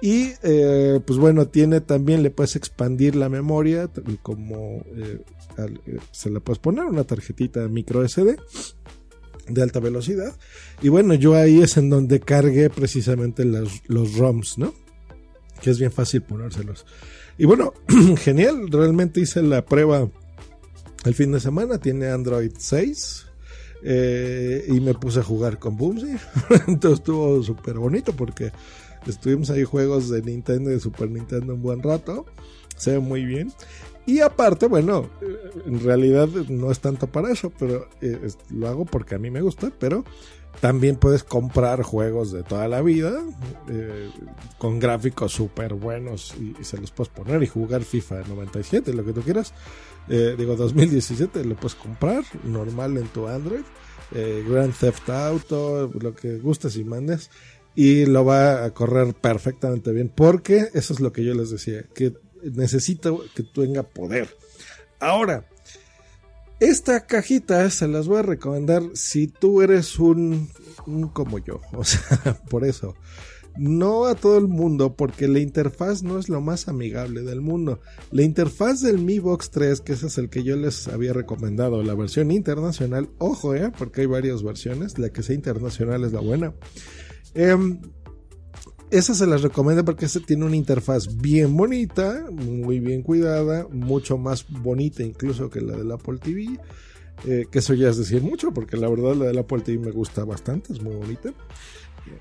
Y 0.01 0.33
eh, 0.43 1.01
pues 1.05 1.19
bueno, 1.19 1.49
tiene 1.49 1.81
también, 1.81 2.23
le 2.23 2.31
puedes 2.31 2.55
expandir 2.57 3.17
la 3.17 3.29
memoria, 3.29 3.91
como 4.23 4.85
eh, 4.95 5.21
se 6.13 6.31
le 6.31 6.41
puedes 6.41 6.61
poner 6.61 6.85
una 6.85 7.05
tarjetita 7.05 7.67
micro 7.69 8.07
SD 8.07 8.37
de 9.49 9.63
alta 9.63 9.81
velocidad. 9.81 10.37
Y 10.83 10.89
bueno, 10.89 11.15
yo 11.15 11.35
ahí 11.35 11.61
es 11.63 11.77
en 11.77 11.91
donde 11.91 12.21
cargué 12.21 12.71
precisamente 12.71 13.45
los, 13.45 13.83
los 13.87 14.17
ROMs, 14.17 14.59
¿no? 14.59 14.73
Que 15.61 15.71
es 15.71 15.79
bien 15.79 15.91
fácil 15.91 16.23
ponérselos. 16.23 16.87
Y 17.37 17.47
bueno, 17.47 17.73
genial, 18.19 18.71
realmente 18.71 19.21
hice 19.21 19.43
la 19.43 19.65
prueba 19.65 20.09
el 21.05 21.15
fin 21.15 21.33
de 21.33 21.41
semana, 21.41 21.79
tiene 21.79 22.09
Android 22.09 22.53
6. 22.57 23.25
Eh, 23.81 24.67
y 24.69 24.81
me 24.81 24.93
puse 24.95 25.21
a 25.21 25.23
jugar 25.23 25.59
con 25.59 25.77
Boomsy. 25.77 26.17
Entonces 26.67 27.01
estuvo 27.01 27.43
súper 27.43 27.79
bonito 27.79 28.13
porque 28.13 28.51
estuvimos 29.11 29.51
ahí 29.51 29.65
juegos 29.65 30.09
de 30.09 30.23
Nintendo 30.23 30.71
y 30.71 30.75
de 30.75 30.81
Super 30.81 31.11
Nintendo 31.11 31.55
un 31.55 31.63
buen 31.63 31.83
rato. 31.83 32.27
Se 32.77 32.93
ve 32.93 32.99
muy 33.01 33.25
bien. 33.25 33.53
Y 34.09 34.21
aparte, 34.21 34.69
bueno, 34.69 35.11
en 35.67 35.81
realidad 35.81 36.29
no 36.49 36.71
es 36.71 36.81
tanto 36.81 37.09
para 37.09 37.31
eso, 37.31 37.53
pero 37.59 37.91
eh, 38.01 38.19
lo 38.49 38.67
hago 38.67 38.87
porque 38.87 39.15
a 39.15 39.19
mí 39.19 39.31
me 39.31 39.43
gusta, 39.43 39.71
pero 39.79 40.03
también 40.63 40.97
puedes 40.97 41.25
comprar 41.25 41.83
juegos 41.83 42.33
de 42.33 42.43
toda 42.43 42.69
la 42.69 42.81
vida 42.81 43.23
eh, 43.69 44.11
con 44.57 44.81
gráficos 44.81 45.33
súper 45.33 45.75
buenos 45.75 46.35
y, 46.41 46.65
se 46.65 46.79
los 46.79 46.91
puedes 46.91 47.13
poner 47.13 47.43
y 47.43 47.47
jugar 47.47 47.83
FIFA 47.83 48.23
97, 48.29 48.95
lo 48.95 49.05
que 49.05 49.13
tú 49.13 49.21
quieras 49.21 49.53
eh, 50.09 50.35
digo 50.39 50.57
2017 50.57 51.45
lo 51.45 51.55
puedes 51.55 51.77
comprar 51.77 52.25
normal 52.45 52.97
en 52.97 53.07
tu 53.09 53.29
Android 53.29 53.63
Grand 54.11 54.75
Theft 54.75 55.11
Auto 55.11 55.93
lo 56.01 56.15
que 56.15 56.39
gustes 56.39 56.77
y 56.77 56.83
mandes 56.83 57.31
y 57.81 58.07
lo 58.07 58.25
va 58.25 58.65
a 58.65 58.75
correr 58.75 59.15
perfectamente 59.15 59.93
bien 59.93 60.11
porque 60.13 60.67
eso 60.75 60.93
es 60.93 60.99
lo 60.99 61.13
que 61.13 61.23
yo 61.23 61.33
les 61.33 61.51
decía 61.51 61.85
que 61.95 62.13
necesito 62.43 63.25
que 63.37 63.45
tenga 63.45 63.85
poder 63.85 64.29
ahora 64.99 65.47
esta 66.59 67.07
cajita 67.07 67.71
se 67.71 67.87
las 67.87 68.09
voy 68.09 68.19
a 68.19 68.23
recomendar 68.23 68.83
si 68.95 69.29
tú 69.29 69.63
eres 69.63 70.01
un, 70.01 70.51
un 70.89 71.09
como 71.11 71.39
yo 71.39 71.61
o 71.73 71.85
sea 71.85 72.43
por 72.51 72.65
eso 72.65 72.97
no 73.57 74.07
a 74.07 74.17
todo 74.17 74.39
el 74.39 74.49
mundo 74.49 74.97
porque 74.97 75.29
la 75.29 75.39
interfaz 75.39 76.03
no 76.03 76.19
es 76.19 76.29
lo 76.29 76.41
más 76.41 76.69
amigable 76.69 77.23
del 77.23 77.41
mundo. 77.41 77.81
La 78.13 78.23
interfaz 78.23 78.83
del 78.83 78.99
Mi 78.99 79.19
Box 79.19 79.51
3, 79.51 79.81
que 79.81 79.95
ese 79.95 80.07
es 80.07 80.17
el 80.17 80.31
que 80.31 80.45
yo 80.45 80.55
les 80.55 80.87
había 80.87 81.13
recomendado, 81.13 81.83
la 81.83 81.97
versión 81.97 82.31
internacional, 82.31 83.09
ojo, 83.19 83.57
eh, 83.57 83.73
porque 83.77 84.03
hay 84.03 84.07
varias 84.07 84.45
versiones, 84.45 84.97
la 85.01 85.11
que 85.11 85.25
sea 85.25 85.35
internacional 85.35 86.05
es 86.05 86.13
la 86.13 86.21
buena. 86.21 86.55
Em, 87.39 87.81
esa 88.91 89.15
se 89.15 89.29
las 89.29 89.43
recomiendo 89.43 89.85
porque 89.85 90.07
ese 90.07 90.19
tiene 90.19 90.45
una 90.45 90.57
interfaz 90.57 91.19
bien 91.19 91.57
bonita, 91.57 92.27
muy 92.33 92.81
bien 92.81 93.03
cuidada, 93.03 93.69
mucho 93.71 94.19
más 94.19 94.45
bonita 94.49 95.05
incluso 95.05 95.49
que 95.49 95.61
la 95.61 95.77
del 95.77 95.93
Apple 95.93 96.19
TV. 96.19 96.59
Eh, 97.27 97.47
que 97.51 97.61
eso 97.61 97.75
ya 97.75 97.91
es 97.91 97.97
decir 97.97 98.23
mucho, 98.23 98.53
porque 98.53 98.77
la 98.77 98.89
verdad 98.89 99.15
la 99.15 99.27
del 99.27 99.39
Apple 99.39 99.61
TV 99.61 99.79
me 99.79 99.93
gusta 99.93 100.25
bastante, 100.25 100.73
es 100.73 100.83
muy 100.83 100.95
bonita 100.97 101.33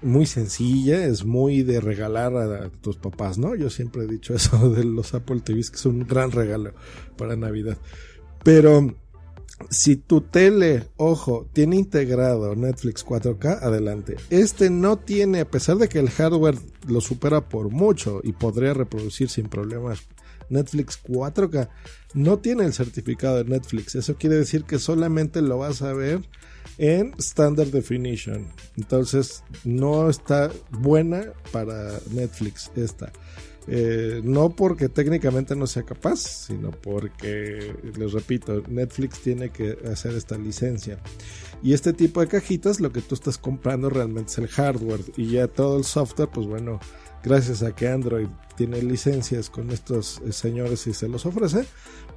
muy 0.02 0.26
sencilla, 0.26 1.06
es 1.06 1.26
muy 1.26 1.64
de 1.64 1.80
regalar 1.80 2.36
a, 2.36 2.70
tus 2.70 2.98
papás, 2.98 3.38
¿no? 3.38 3.56
Yo 3.56 3.70
siempre 3.70 4.04
he 4.04 4.08
dicho 4.08 4.34
eso 4.36 4.70
de 4.70 4.84
los 4.84 5.14
Apple 5.14 5.42
TVs, 5.42 5.72
que 5.72 5.78
es 5.78 5.86
un 5.86 6.06
gran 6.06 6.32
regalo 6.32 6.74
para 7.18 7.36
Navidad. 7.36 7.78
Pero 8.44 8.96
si 9.70 9.96
tu 9.96 10.22
tele, 10.22 10.88
ojo, 10.98 11.48
tiene 11.52 11.76
integrado 11.76 12.56
Netflix 12.56 13.06
4K, 13.06 13.60
adelante. 13.62 14.16
Este 14.30 14.70
no 14.70 14.98
tiene, 14.98 15.42
a 15.42 15.50
pesar 15.50 15.78
de 15.78 15.90
que 15.90 16.00
el 16.00 16.10
hardware 16.10 16.58
lo 16.88 17.02
supera 17.02 17.50
por 17.50 17.70
mucho 17.70 18.22
y 18.24 18.34
podría 18.34 18.74
reproducir 18.74 19.30
sin 19.30 19.50
problemas 19.50 20.08
Netflix 20.50 21.00
4K, 21.04 21.70
no 22.14 22.40
tiene 22.40 22.66
el 22.66 22.74
certificado 22.74 23.38
de 23.38 23.46
Netflix. 23.46 23.96
Eso 23.96 24.16
quiere 24.16 24.38
decir 24.38 24.64
que 24.64 24.80
solamente 24.80 25.42
lo 25.42 25.58
vas 25.58 25.82
a 25.82 25.94
ver 25.94 26.22
en 26.78 27.14
Standard 27.18 27.70
Definition. 27.70 28.48
Entonces 28.78 29.44
no 29.64 30.10
está 30.10 30.52
buena 30.72 31.34
para 31.52 32.00
Netflix 32.12 32.72
esta. 32.76 33.12
Eh, 33.70 34.22
no 34.24 34.50
porque 34.50 34.88
técnicamente 34.88 35.56
no 35.56 35.68
sea 35.68 35.84
capaz, 35.84 36.20
sino 36.48 36.72
porque, 36.72 37.76
les 37.98 38.14
repito, 38.14 38.64
Netflix 38.70 39.20
tiene 39.20 39.50
que 39.50 39.78
hacer 39.92 40.14
esta 40.16 40.38
licencia. 40.38 41.00
Y 41.62 41.74
este 41.74 41.92
tipo 41.92 42.22
de 42.22 42.28
cajitas, 42.28 42.80
lo 42.80 42.92
que 42.92 43.02
tú 43.02 43.16
estás 43.16 43.38
comprando 43.38 43.90
realmente 43.90 44.32
es 44.32 44.38
el 44.38 44.48
hardware. 44.48 45.02
Y 45.18 45.32
ya 45.32 45.48
todo 45.48 45.78
el 45.78 45.84
software, 45.84 46.30
pues 46.34 46.48
bueno, 46.48 46.80
gracias 47.24 47.62
a 47.64 47.76
que 47.76 47.90
Android 47.90 48.28
tiene 48.56 48.82
licencias 48.82 49.50
con 49.50 49.72
estos 49.72 50.22
eh, 50.26 50.32
señores 50.32 50.88
y 50.88 50.94
se 50.94 51.10
los 51.10 51.26
ofrece, 51.26 51.66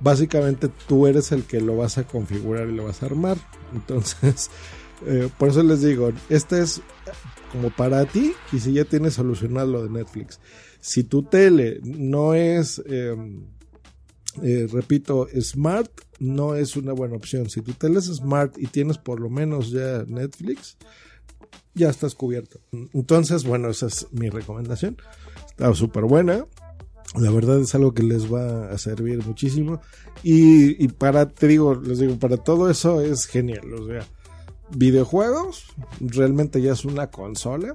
básicamente 0.01 0.69
tú 0.87 1.07
eres 1.07 1.33
el 1.33 1.45
que 1.45 1.61
lo 1.61 1.77
vas 1.77 1.99
a 1.99 2.05
configurar 2.05 2.69
y 2.69 2.77
lo 2.77 2.85
vas 2.85 3.03
a 3.03 3.07
armar. 3.07 3.39
Entonces, 3.73 4.51
eh, 5.07 5.29
por 5.37 5.49
eso 5.49 5.63
les 5.63 5.83
digo, 5.83 6.13
este 6.29 6.63
es 6.63 6.81
como 7.53 7.71
para 7.71 8.05
ti 8.07 8.33
y 8.53 8.61
si 8.61 8.73
ya 8.73 8.85
tienes 8.85 9.15
solucionado 9.15 9.67
lo 9.67 9.83
de 9.83 9.91
Netflix. 9.91 10.39
Si 10.81 11.05
tu 11.05 11.23
tele 11.23 11.81
no 11.83 12.35
es, 12.35 12.83
em, 12.87 13.47
eh, 14.43 14.69
repito, 14.71 15.29
smart, 15.41 15.91
no 16.19 16.55
es 16.55 16.77
una 16.77 16.93
buena 16.93 17.17
opción. 17.17 17.51
Si 17.51 17.63
tu 17.63 17.73
tele 17.73 17.99
es 17.99 18.07
smart 18.07 18.57
y 18.59 18.67
tienes 18.67 18.99
por 18.99 19.21
lo 19.21 19.31
menos 19.31 19.71
ya 19.71 20.05
Netflix, 20.07 20.77
ya 21.75 21.89
estás 21.89 22.15
cubierto. 22.15 22.61
Entonces, 22.93 23.45
bueno, 23.45 23.71
esa 23.71 23.87
es 23.87 24.07
mi 24.13 24.29
recomendación. 24.29 24.97
Está 25.49 25.75
súper 25.75 26.05
buena. 26.05 26.47
La 27.19 27.31
verdad 27.31 27.61
es 27.61 27.75
algo 27.75 27.93
que 27.93 28.03
les 28.03 28.33
va 28.33 28.71
a 28.71 28.79
servir 28.79 29.25
muchísimo. 29.27 29.81
Y, 30.23 30.89
para, 30.89 31.29
te 31.29 31.49
digo, 31.49 31.75
les 31.75 31.99
digo, 31.99 32.19
para 32.19 32.37
todo 32.37 32.71
eso 32.71 33.01
es 33.01 33.27
genial. 33.27 33.73
O 33.75 33.87
sea, 33.87 34.07
videojuegos, 34.77 35.65
realmente 36.01 36.63
ya 36.63 36.73
es 36.73 36.85
una 36.85 37.11
consola. 37.11 37.75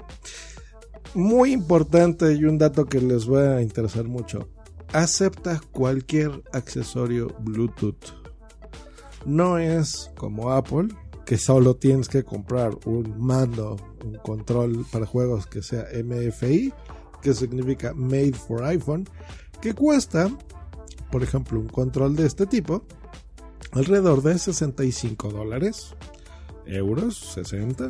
Muy 1.15 1.54
importante 1.54 2.34
y 2.34 2.43
un 2.43 2.58
dato 2.58 2.86
que 2.86 3.01
les 3.01 3.30
va 3.32 3.56
a 3.56 3.62
interesar 3.62 4.04
mucho. 4.06 4.49
Acepta 4.93 5.62
cualquier 5.71 6.43
accesorio 6.54 7.34
Bluetooth. 7.39 8.13
No 9.25 9.58
es 9.58 10.12
como 10.17 10.51
Apple, 10.51 10.89
que 11.25 11.38
solo 11.38 11.75
tienes 11.75 12.10
que 12.10 12.23
comprar 12.23 12.78
un 12.86 13.17
mando, 13.17 13.78
un 14.04 14.15
control 14.15 14.86
para 14.91 15.06
juegos 15.06 15.47
que 15.47 15.63
sea 15.63 15.88
MFI 16.04 16.71
que 17.25 17.34
significa 17.34 17.91
Made 17.95 18.34
for 18.34 18.63
iPhone, 18.63 19.10
que 19.60 19.73
cuesta, 19.73 20.30
por 21.12 21.23
ejemplo, 21.23 21.60
un 21.60 21.67
control 21.67 22.15
de 22.15 22.28
este 22.28 22.45
tipo, 22.45 22.84
alrededor 23.71 24.21
de 24.21 24.38
65 24.38 25.32
dólares, 25.32 25.95
euros, 26.67 27.17
60. 27.34 27.89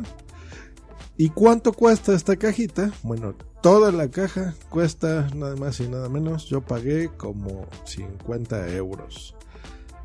¿Y 1.18 1.30
cuánto 1.30 1.72
cuesta 1.72 2.14
esta 2.14 2.36
cajita? 2.36 2.92
Bueno, 3.02 3.34
toda 3.62 3.90
la 3.90 4.08
caja 4.08 4.54
cuesta 4.68 5.28
nada 5.34 5.56
más 5.56 5.80
y 5.80 5.88
nada 5.88 6.10
menos. 6.10 6.44
Yo 6.46 6.60
pagué 6.60 7.08
como 7.16 7.66
50 7.84 8.74
euros. 8.74 9.34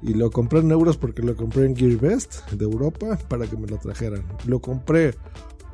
Y 0.01 0.13
lo 0.13 0.31
compré 0.31 0.59
en 0.59 0.71
euros 0.71 0.97
porque 0.97 1.21
lo 1.21 1.35
compré 1.35 1.65
en 1.65 1.75
GearBest 1.75 2.49
de 2.51 2.63
Europa 2.63 3.19
para 3.27 3.45
que 3.45 3.57
me 3.57 3.67
lo 3.67 3.77
trajeran. 3.77 4.23
Lo 4.45 4.61
compré 4.61 5.15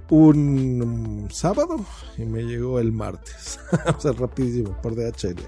un 0.10 1.28
sábado 1.32 1.86
y 2.18 2.26
me 2.26 2.44
llegó 2.44 2.80
el 2.80 2.92
martes. 2.92 3.60
o 3.96 4.00
sea, 4.00 4.14
rapidísimo, 4.14 4.76
por 4.82 4.96
DHL. 4.96 5.40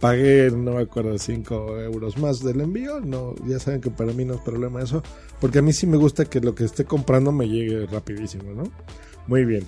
Pagué, 0.00 0.50
no 0.50 0.72
me 0.72 0.82
acuerdo, 0.82 1.18
5 1.18 1.80
euros 1.80 2.16
más 2.16 2.42
del 2.42 2.62
envío. 2.62 3.00
No, 3.00 3.34
ya 3.46 3.58
saben 3.58 3.82
que 3.82 3.90
para 3.90 4.12
mí 4.12 4.24
no 4.24 4.34
es 4.34 4.40
problema 4.40 4.80
eso. 4.80 5.02
Porque 5.38 5.58
a 5.58 5.62
mí 5.62 5.74
sí 5.74 5.86
me 5.86 5.98
gusta 5.98 6.24
que 6.24 6.40
lo 6.40 6.54
que 6.54 6.64
esté 6.64 6.86
comprando 6.86 7.30
me 7.30 7.46
llegue 7.46 7.86
rapidísimo, 7.86 8.52
¿no? 8.54 8.64
Muy 9.28 9.44
bien. 9.44 9.64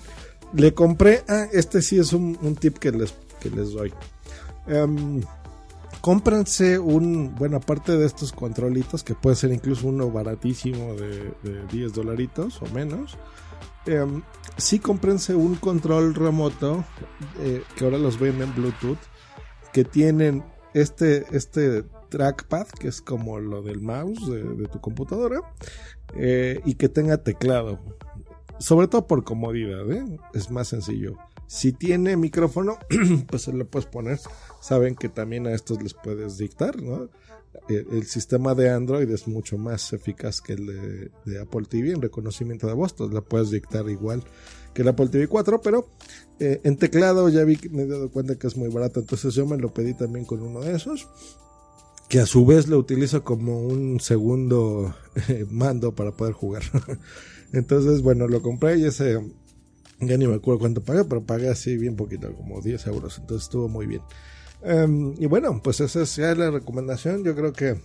le 0.53 0.73
compré. 0.73 1.23
Ah, 1.29 1.47
este 1.53 1.81
sí 1.81 1.97
es 1.97 2.11
un, 2.11 2.35
tip 2.59 2.77
que 2.77 2.91
les, 2.91 3.13
que 3.39 3.49
les 3.49 3.71
doy. 3.71 3.93
Um, 4.67 5.21
un, 6.83 7.35
bueno, 7.35 7.57
aparte 7.57 7.95
de 7.95 8.05
estos 8.05 8.33
controlitos, 8.33 9.03
que 9.03 9.13
puede 9.13 9.35
ser 9.35 9.53
incluso 9.53 9.87
uno 9.87 10.11
baratísimo 10.11 10.95
de, 10.95 11.31
10 11.71 11.93
dolaritos 11.93 12.61
o 12.61 12.65
menos, 12.73 13.17
eh, 13.85 14.05
sí 14.57 14.79
cómprense 14.79 15.35
un 15.35 15.55
control 15.55 16.15
remoto, 16.15 16.83
eh, 17.39 17.63
que 17.75 17.85
ahora 17.85 17.99
los 17.99 18.19
venden 18.19 18.49
en 18.49 18.55
Bluetooth, 18.55 18.97
que 19.71 19.85
tienen 19.85 20.43
este, 20.73 21.25
este 21.31 21.83
trackpad, 22.09 22.67
que 22.67 22.87
es 22.87 23.01
como 23.01 23.39
lo 23.39 23.61
del 23.61 23.81
mouse 23.81 24.27
de, 24.27 24.67
tu 24.67 24.79
computadora, 24.81 25.41
eh, 26.15 26.61
y 26.65 26.75
que 26.75 26.89
tenga 26.89 27.17
teclado. 27.17 27.79
Sobre 28.61 28.87
todo 28.87 29.07
por 29.07 29.23
comodidad, 29.23 29.91
¿eh? 29.91 30.05
es 30.33 30.51
más 30.51 30.67
sencillo. 30.67 31.17
Si 31.47 31.71
tiene 31.71 32.15
micrófono, 32.15 32.77
pues 33.27 33.41
se 33.41 33.53
lo 33.53 33.65
puedes 33.65 33.87
poner. 33.87 34.19
Saben 34.61 34.95
que 34.95 35.09
también 35.09 35.47
a 35.47 35.53
estos 35.53 35.81
les 35.81 35.95
puedes 35.95 36.37
dictar, 36.37 36.79
¿no? 36.81 37.09
El, 37.67 38.05
sistema 38.05 38.55
de 38.55 38.69
Android 38.69 39.09
es 39.09 39.27
mucho 39.27 39.57
más 39.57 39.91
eficaz 39.91 40.39
que 40.39 40.53
el 40.53 41.11
de, 41.25 41.41
Apple 41.41 41.65
TV 41.67 41.91
en 41.91 42.01
reconocimiento 42.01 42.67
de 42.67 42.73
voz. 42.73 42.91
Entonces 42.91 43.13
la 43.15 43.21
puedes 43.21 43.49
dictar 43.49 43.89
igual 43.89 44.23
que 44.73 44.83
el 44.83 44.87
Apple 44.87 45.07
TV 45.07 45.27
4, 45.27 45.61
pero 45.61 45.89
eh, 46.39 46.61
en 46.63 46.77
teclado 46.77 47.27
ya 47.29 47.43
vi 47.43 47.59
me 47.71 47.83
he 47.83 47.87
dado 47.87 48.09
cuenta 48.11 48.37
que 48.37 48.47
es 48.47 48.55
muy 48.55 48.69
barato. 48.69 48.99
Entonces 48.99 49.33
yo 49.33 49.45
me 49.45 49.57
lo 49.57 49.73
pedí 49.73 49.93
también 49.93 50.23
con 50.23 50.41
uno 50.41 50.61
de 50.61 50.75
esos 50.75 51.07
que 52.11 52.19
a 52.19 52.25
su 52.25 52.45
vez 52.45 52.67
lo 52.67 52.77
utilizo 52.77 53.23
como 53.23 53.61
un 53.61 54.01
segundo 54.01 54.93
eh, 55.29 55.45
mando 55.49 55.95
para 55.95 56.11
poder 56.11 56.33
jugar. 56.33 56.63
Entonces, 57.53 58.01
bueno, 58.01 58.27
lo 58.27 58.41
compré 58.41 58.77
y 58.77 58.85
ese 58.85 59.19
ya 60.01 60.17
ni 60.17 60.27
me 60.27 60.35
acuerdo 60.35 60.59
cuánto 60.59 60.81
pagué, 60.81 61.05
pero 61.05 61.23
pagué 61.23 61.49
así 61.49 61.77
bien 61.77 61.95
poquito, 61.95 62.33
como 62.35 62.61
10 62.61 62.87
euros. 62.87 63.19
Entonces 63.19 63.43
estuvo 63.43 63.69
muy 63.69 63.85
bien. 63.85 64.01
Em, 64.63 65.13
y 65.17 65.27
bueno, 65.27 65.61
pues 65.63 65.79
esa 65.79 66.01
es 66.01 66.15
ya 66.15 66.33
la 66.33 66.49
recomendación. 66.49 67.23
Yo 67.23 67.35
creo 67.35 67.53
que 67.53 67.79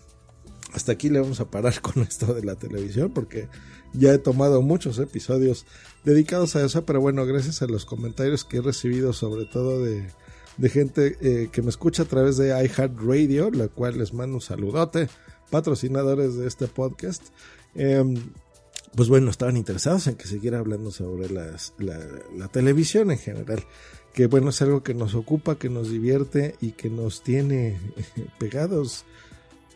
hasta 0.72 0.92
aquí 0.92 1.10
le 1.10 1.20
vamos 1.20 1.40
a 1.40 1.50
parar 1.50 1.80
con 1.82 2.02
esto 2.02 2.34
de 2.34 2.42
la 2.42 2.56
televisión 2.56 3.12
porque 3.12 3.48
ya 3.92 4.12
he 4.12 4.18
tomado 4.18 4.62
muchos 4.62 4.98
episodios 4.98 5.66
dedicados 6.04 6.56
a 6.56 6.64
eso. 6.64 6.86
Pero 6.86 7.00
bueno, 7.02 7.26
gracias 7.26 7.60
a 7.60 7.66
los 7.66 7.84
comentarios 7.84 8.44
que 8.44 8.58
he 8.58 8.62
recibido, 8.62 9.12
sobre 9.12 9.44
todo 9.44 9.82
de, 9.82 10.08
gente 10.70 11.18
eh, 11.20 11.48
que 11.52 11.60
me 11.60 11.68
escucha 11.68 12.04
a 12.04 12.06
través 12.06 12.38
de 12.38 12.48
iHeartRadio, 12.48 13.50
la 13.50 13.68
cual 13.68 13.98
les 13.98 14.14
mando 14.14 14.36
un 14.36 14.40
saludote, 14.40 15.08
patrocinadores 15.50 16.36
de 16.36 16.46
este 16.46 16.66
podcast. 16.66 17.22
Em, 17.74 18.14
pues 18.96 19.10
bueno, 19.10 19.30
estaban 19.30 19.58
interesados 19.58 20.06
en 20.06 20.16
que 20.16 20.26
siguiera 20.26 20.58
hablando 20.58 20.90
sobre 20.90 21.28
la, 21.28 22.48
televisión 22.48 23.10
en 23.10 23.18
general. 23.18 23.62
Que 24.14 24.26
bueno, 24.26 24.48
es 24.48 24.62
algo 24.62 24.82
que 24.82 24.94
nos 24.94 25.14
ocupa, 25.14 25.58
que 25.58 25.68
nos 25.68 25.90
divierte 25.90 26.56
y 26.62 26.72
que 26.72 26.88
nos 26.88 27.22
tiene 27.22 27.78
pegados 28.38 29.04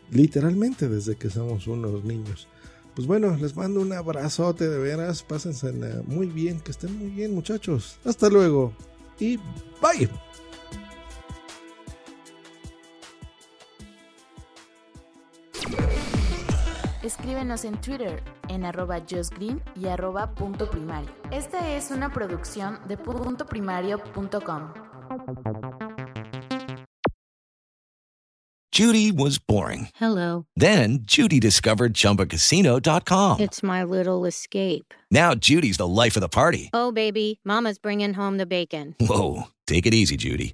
literalmente 0.09 0.89
desde 0.89 1.15
que 1.15 1.29
somos 1.29 1.67
unos 1.67 2.03
niños. 2.03 2.47
Pues 2.95 3.07
bueno, 3.07 3.37
les 3.37 3.55
mando 3.55 3.79
un 3.79 3.93
abrazote 3.93 4.67
de 4.67 4.79
veras, 4.79 5.23
pásense 5.23 5.71
muy 6.05 6.27
bien, 6.27 6.59
que 6.59 6.71
estén 6.71 6.97
muy 6.97 7.09
bien 7.09 7.33
muchachos. 7.33 7.99
Hasta 8.03 8.27
luego 8.27 8.73
y 9.19 9.37
bye. 9.81 10.09
Escríbenos 17.11 17.65
en 17.65 17.75
Twitter 17.81 18.23
en 18.47 18.63
arroba 18.63 19.01
justgreen 19.01 19.61
y 19.75 19.87
arroba 19.87 20.33
punto 20.33 20.69
primario. 20.69 21.09
Esta 21.29 21.75
es 21.75 21.91
una 21.91 22.09
producción 22.13 22.79
de 22.87 22.95
puntoprimario.com. 22.95 24.73
Judy 28.71 29.11
was 29.11 29.37
boring. 29.39 29.89
Hello. 29.95 30.45
Then 30.55 30.99
Judy 31.05 31.41
discovered 31.41 31.93
chumbacasino.com. 31.93 33.41
It's 33.41 33.61
my 33.61 33.83
little 33.83 34.25
escape. 34.25 34.93
Now 35.11 35.35
Judy's 35.35 35.75
the 35.75 35.87
life 35.87 36.15
of 36.15 36.21
the 36.21 36.29
party. 36.29 36.69
Oh, 36.71 36.93
baby, 36.93 37.41
mama's 37.43 37.77
bringing 37.77 38.13
home 38.13 38.37
the 38.37 38.45
bacon. 38.45 38.95
Whoa, 39.01 39.49
take 39.67 39.85
it 39.85 39.93
easy, 39.93 40.15
Judy. 40.15 40.53